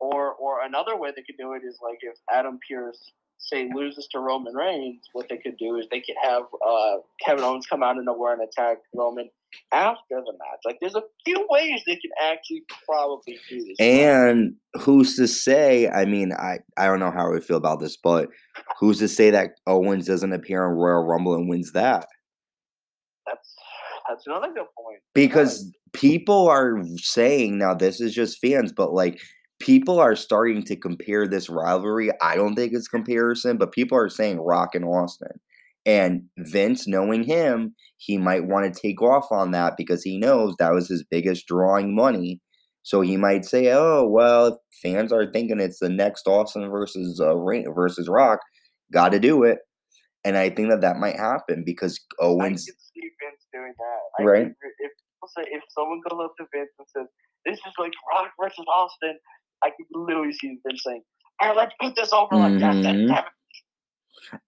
[0.00, 3.12] Or or another way they could do it is like if Adam Pearce
[3.52, 7.44] say loses to Roman Reigns, what they could do is they could have uh, Kevin
[7.44, 9.28] Owens come out of nowhere and attack Roman
[9.72, 10.60] after the match.
[10.64, 13.76] Like there's a few ways they can actually probably do this.
[13.80, 15.88] And who's to say?
[15.88, 18.28] I mean, I, I don't know how I would feel about this, but
[18.78, 22.06] who's to say that Owens doesn't appear in Royal Rumble and wins that?
[23.30, 23.54] that's
[24.08, 25.00] that's another good point.
[25.14, 29.20] Because people are saying now this is just fans, but like
[29.60, 32.10] people are starting to compare this rivalry.
[32.20, 35.38] I don't think it's comparison, but people are saying Rock and Austin.
[35.86, 40.54] And Vince, knowing him, he might want to take off on that because he knows
[40.58, 42.40] that was his biggest drawing money.
[42.82, 47.20] So he might say, "Oh, well, if fans are thinking it's the next Austin versus
[47.20, 47.34] uh,
[47.72, 48.40] versus Rock,
[48.92, 49.58] got to do it."
[50.24, 54.22] And I think that that might happen because I Owens, can see Vince doing that.
[54.22, 54.44] I Right.
[54.44, 57.06] can- If people say if someone goes up to Vince and says
[57.46, 59.18] this is like Rock versus Austin,
[59.62, 61.02] I can literally see Vince saying,
[61.40, 63.08] "All right, let's put this over like that." that, Mhm.
[63.08, 63.26] that.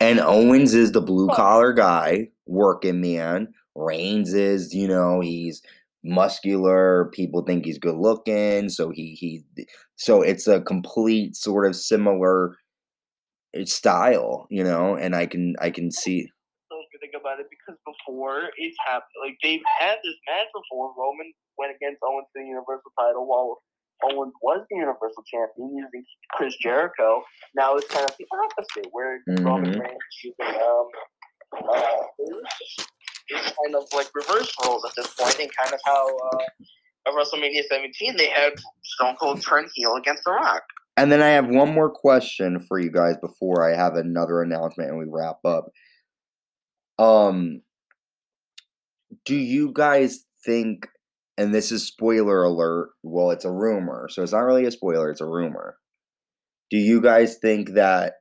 [0.01, 3.53] and Owens is the blue collar guy, working man.
[3.75, 5.63] Reigns is, you know, he's
[6.05, 7.11] muscular.
[7.13, 9.45] People think he's good looking, so he he,
[9.97, 12.59] so it's a complete sort of similar
[13.65, 14.95] style, you know.
[14.97, 16.29] And I can I can see,
[16.71, 20.95] So think about it, because before it's happened, like they've had this match before.
[20.97, 23.63] Roman went against Owens for the Universal title while
[24.05, 27.23] Owens was the Universal Champion using Chris Jericho.
[27.55, 29.81] Now it's kind of the opposite, where Roman Mhm.
[29.81, 29.93] Reigns
[30.25, 30.89] is using um,
[31.69, 32.03] uh,
[33.29, 36.39] it's kind of like reverse roles at this point, and kind of how uh,
[37.07, 40.63] at WrestleMania 17 they had Stone Cold turn heel against The Rock.
[40.97, 44.91] And then I have one more question for you guys before I have another announcement
[44.91, 45.71] and we wrap up.
[46.99, 47.63] Um
[49.25, 50.89] do you guys think
[51.39, 55.11] and this is spoiler alert, well it's a rumor, so it's not really a spoiler,
[55.11, 55.77] it's a rumor.
[56.71, 58.15] Do you guys think that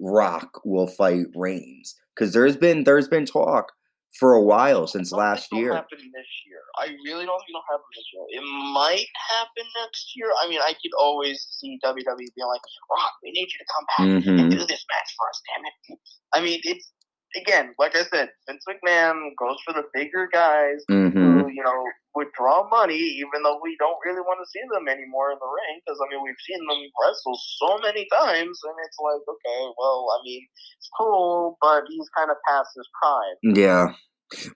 [0.00, 1.94] Rock will fight Reigns?
[2.16, 3.72] Cuz there's been there's been talk
[4.18, 5.72] for a while since last year.
[5.72, 6.58] happen this year.
[6.78, 8.24] I really don't think it'll happen this year.
[8.42, 10.26] It might happen next year.
[10.42, 12.60] I mean, I could always see WWE being like,
[12.90, 14.50] "Rock, we need you to come back and Mhm.
[14.50, 15.98] do this match for us, damn it."
[16.32, 16.90] I mean, it's
[17.36, 21.12] again, like I said, Vince McMahon goes for the bigger guys Mhm.
[21.12, 24.88] who you know would draw money, even though we don't really want to see them
[24.88, 25.80] anymore in the ring.
[25.84, 30.08] Because I mean, we've seen them wrestle so many times, and it's like, okay, well,
[30.18, 30.46] I mean,
[30.78, 33.54] it's cool, but he's kind of past his prime.
[33.56, 33.94] Yeah.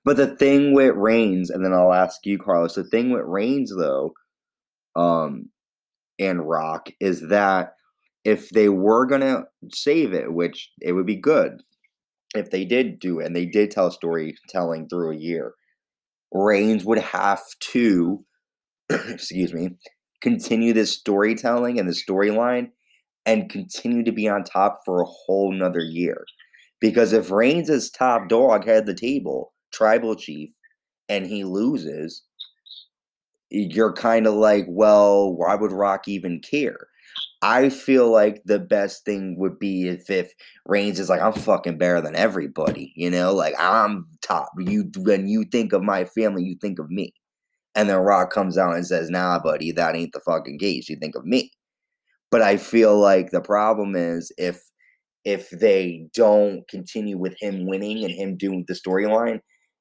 [0.04, 3.74] But the thing with Reigns, and then I'll ask you, Carlos, the thing with Reigns,
[3.76, 4.14] though,
[4.96, 5.50] um,
[6.18, 7.74] and Rock is that
[8.24, 11.60] if they were gonna save it, which it would be good
[12.34, 15.54] if they did do it, and they did tell storytelling through a year,
[16.32, 18.24] Reigns would have to,
[18.90, 19.76] excuse me,
[20.20, 22.70] continue this storytelling and the storyline
[23.26, 26.24] and continue to be on top for a whole nother year.
[26.80, 30.50] Because if Reigns is top dog head the table, tribal chief,
[31.08, 32.22] and he loses,
[33.50, 36.88] you're kind of like, well, why would Rock even care?
[37.44, 40.32] I feel like the best thing would be if if
[40.64, 44.48] Reigns is like, I'm fucking better than everybody, you know, like I'm top.
[44.58, 47.12] You when you think of my family, you think of me.
[47.74, 50.88] And then Rock comes out and says, Nah, buddy, that ain't the fucking case.
[50.88, 51.52] You think of me.
[52.30, 54.62] But I feel like the problem is if
[55.26, 59.40] if they don't continue with him winning and him doing the storyline,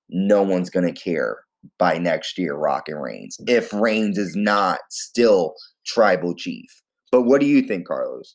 [0.09, 1.37] no one's gonna care
[1.79, 3.37] by next year, Rock and Reigns.
[3.47, 5.55] If Reigns is not still
[5.85, 6.82] tribal chief.
[7.13, 8.33] But what do you think, Carlos?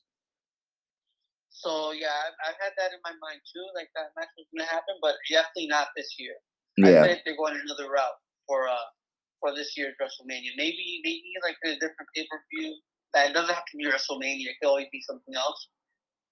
[1.50, 3.66] So yeah, I've, I've had that in my mind too.
[3.74, 6.38] Like that match was gonna happen, but definitely not this year.
[6.78, 7.02] Yeah.
[7.02, 8.88] I think they're going another route for uh
[9.40, 10.54] for this year's WrestleMania.
[10.56, 12.78] Maybe maybe like a different pay per view.
[13.14, 14.46] That doesn't have to be WrestleMania.
[14.46, 15.66] It could always be something else.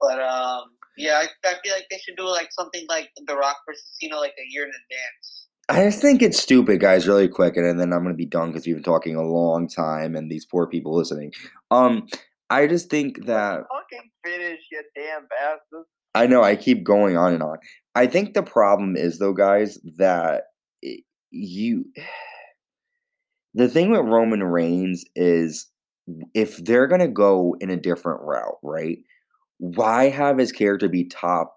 [0.00, 3.56] But um, yeah, I, I feel like they should do like something like The Rock
[3.66, 5.46] versus Cena, like a year in advance.
[5.68, 8.66] I just think it's stupid, guys, really quick, and then I'm gonna be done because
[8.66, 11.32] we've been talking a long time and these poor people listening.
[11.72, 12.06] Um,
[12.50, 15.84] I just think that Fucking finish, you damn bastard.
[16.14, 17.58] I know I keep going on and on.
[17.94, 20.44] I think the problem is though, guys, that
[21.30, 21.84] you
[23.54, 25.66] the thing with Roman Reigns is
[26.34, 28.98] if they're gonna go in a different route, right?
[29.58, 31.56] Why have his character be top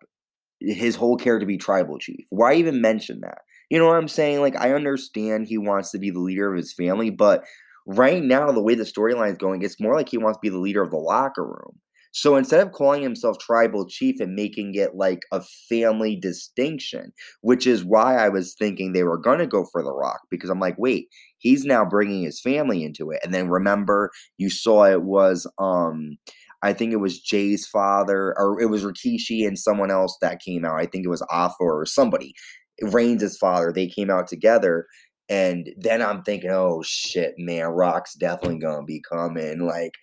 [0.62, 2.26] his whole character be tribal chief?
[2.30, 3.40] Why even mention that?
[3.70, 4.42] You know what I'm saying?
[4.42, 7.44] Like I understand he wants to be the leader of his family, but
[7.86, 10.50] right now the way the storyline is going, it's more like he wants to be
[10.50, 11.80] the leader of the locker room.
[12.12, 17.12] So instead of calling himself tribal chief and making it like a family distinction,
[17.42, 20.50] which is why I was thinking they were going to go for The Rock, because
[20.50, 21.08] I'm like, wait,
[21.38, 23.20] he's now bringing his family into it.
[23.24, 26.18] And then remember, you saw it was, um,
[26.64, 30.66] I think it was Jey's father, or it was Rikishi and someone else that came
[30.66, 30.80] out.
[30.80, 32.34] I think it was Alpha or somebody,
[32.82, 33.72] Reigns' father.
[33.72, 34.88] They came out together.
[35.30, 39.60] And then I'm thinking, oh shit, man, Rock's definitely gonna be coming.
[39.66, 39.94] Like,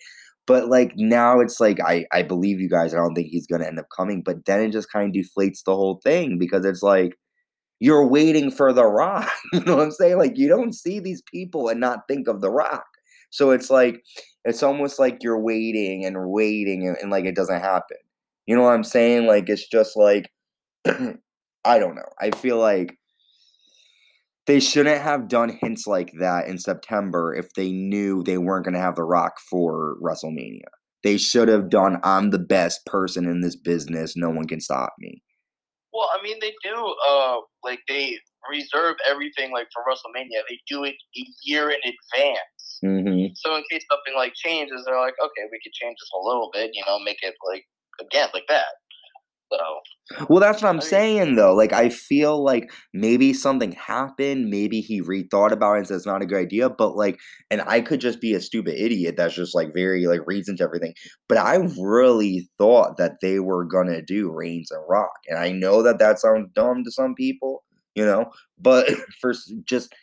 [0.46, 2.94] but like now it's like I I believe you guys.
[2.94, 4.22] I don't think he's gonna end up coming.
[4.22, 7.18] But then it just kind of deflates the whole thing because it's like
[7.80, 9.30] you're waiting for the Rock.
[9.52, 10.18] you know what I'm saying?
[10.18, 12.86] Like you don't see these people and not think of the Rock.
[13.30, 14.02] So it's like
[14.44, 17.98] it's almost like you're waiting and waiting and, and like it doesn't happen.
[18.46, 19.26] You know what I'm saying?
[19.26, 20.30] Like it's just like
[20.86, 22.08] I don't know.
[22.20, 22.96] I feel like
[24.46, 28.74] they shouldn't have done hints like that in September if they knew they weren't going
[28.74, 30.68] to have The Rock for WrestleMania.
[31.02, 34.16] They should have done, I'm the best person in this business.
[34.16, 35.22] No one can stop me.
[35.92, 36.94] Well, I mean, they do.
[37.08, 38.18] Uh, like they
[38.50, 40.44] reserve everything like for WrestleMania.
[40.48, 42.78] They do it a year in advance.
[42.84, 43.32] Mm-hmm.
[43.34, 46.50] So in case something like changes, they're like, okay, we could change this a little
[46.52, 46.70] bit.
[46.74, 47.64] You know, make it like
[48.00, 48.76] again like that.
[49.52, 51.54] So Well, that's what I'm saying, though.
[51.54, 54.50] Like, I feel like maybe something happened.
[54.50, 56.70] Maybe he rethought about it and said it's not a good idea.
[56.70, 57.18] But, like,
[57.50, 60.62] and I could just be a stupid idiot that's just, like, very, like, reads into
[60.64, 60.94] everything.
[61.28, 65.12] But I really thought that they were going to do Reigns and Rock.
[65.28, 68.26] And I know that that sounds dumb to some people, you know,
[68.58, 68.88] but
[69.20, 69.34] for
[69.64, 69.94] just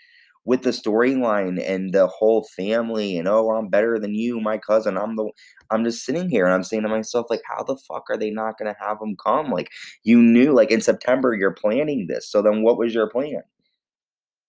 [0.46, 4.98] with the storyline and the whole family and oh i'm better than you my cousin
[4.98, 5.30] i'm the
[5.72, 8.30] i'm just sitting here and i'm saying to myself like how the fuck are they
[8.30, 9.70] not going to have him come like
[10.04, 13.42] you knew like in september you're planning this so then what was your plan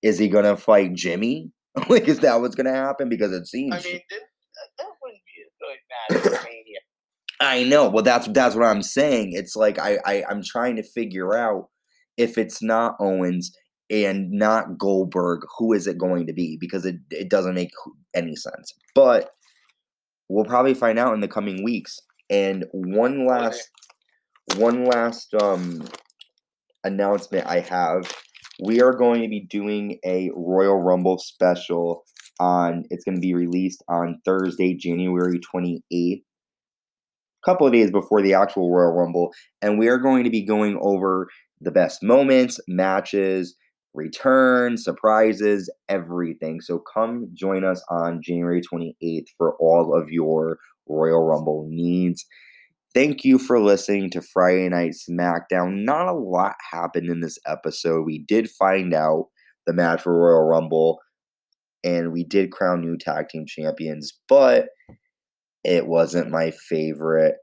[0.02, 1.50] is he going to fight jimmy
[1.88, 4.20] like is that what's going to happen because it seems I mean, that,
[4.78, 6.40] that wouldn't be a good match.
[7.40, 7.88] I know.
[7.88, 9.32] Well, that's that's what I'm saying.
[9.32, 11.68] It's like I, I I'm trying to figure out
[12.16, 13.52] if it's not Owens
[13.90, 16.56] and not Goldberg, who is it going to be?
[16.60, 17.70] Because it it doesn't make
[18.14, 18.72] any sense.
[18.94, 19.30] But
[20.28, 21.98] we'll probably find out in the coming weeks.
[22.30, 23.68] And one last
[24.56, 25.86] one last um
[26.84, 28.10] announcement I have.
[28.62, 32.04] We are going to be doing a Royal Rumble special
[32.38, 36.22] on it's going to be released on Thursday, January 28th A
[37.44, 40.78] couple of days before the actual Royal Rumble, and we are going to be going
[40.80, 41.28] over
[41.60, 43.56] the best moments, matches,
[43.94, 46.60] returns, surprises, everything.
[46.60, 52.26] So come join us on January 28th for all of your Royal Rumble needs.
[52.92, 55.84] Thank you for listening to Friday Night SmackDown.
[55.84, 58.04] Not a lot happened in this episode.
[58.04, 59.28] We did find out
[59.66, 61.00] the match for Royal Rumble
[61.82, 64.68] and we did crown new tag team champions, but
[65.64, 67.36] it wasn't my favorite.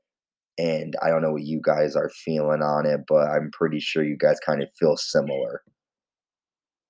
[0.58, 4.04] And I don't know what you guys are feeling on it, but I'm pretty sure
[4.04, 5.62] you guys kind of feel similar.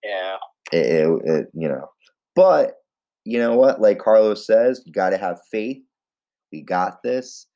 [0.03, 0.37] Yeah.
[0.71, 1.89] It, it, it you know,
[2.35, 2.75] but
[3.25, 3.81] you know what?
[3.81, 5.81] Like Carlos says, you got to have faith.
[6.51, 7.47] We got this.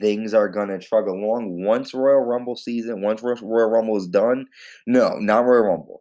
[0.00, 3.02] Things are gonna chug along once Royal Rumble season.
[3.02, 4.46] Once Royal Rumble is done,
[4.86, 6.00] no, not Royal Rumble.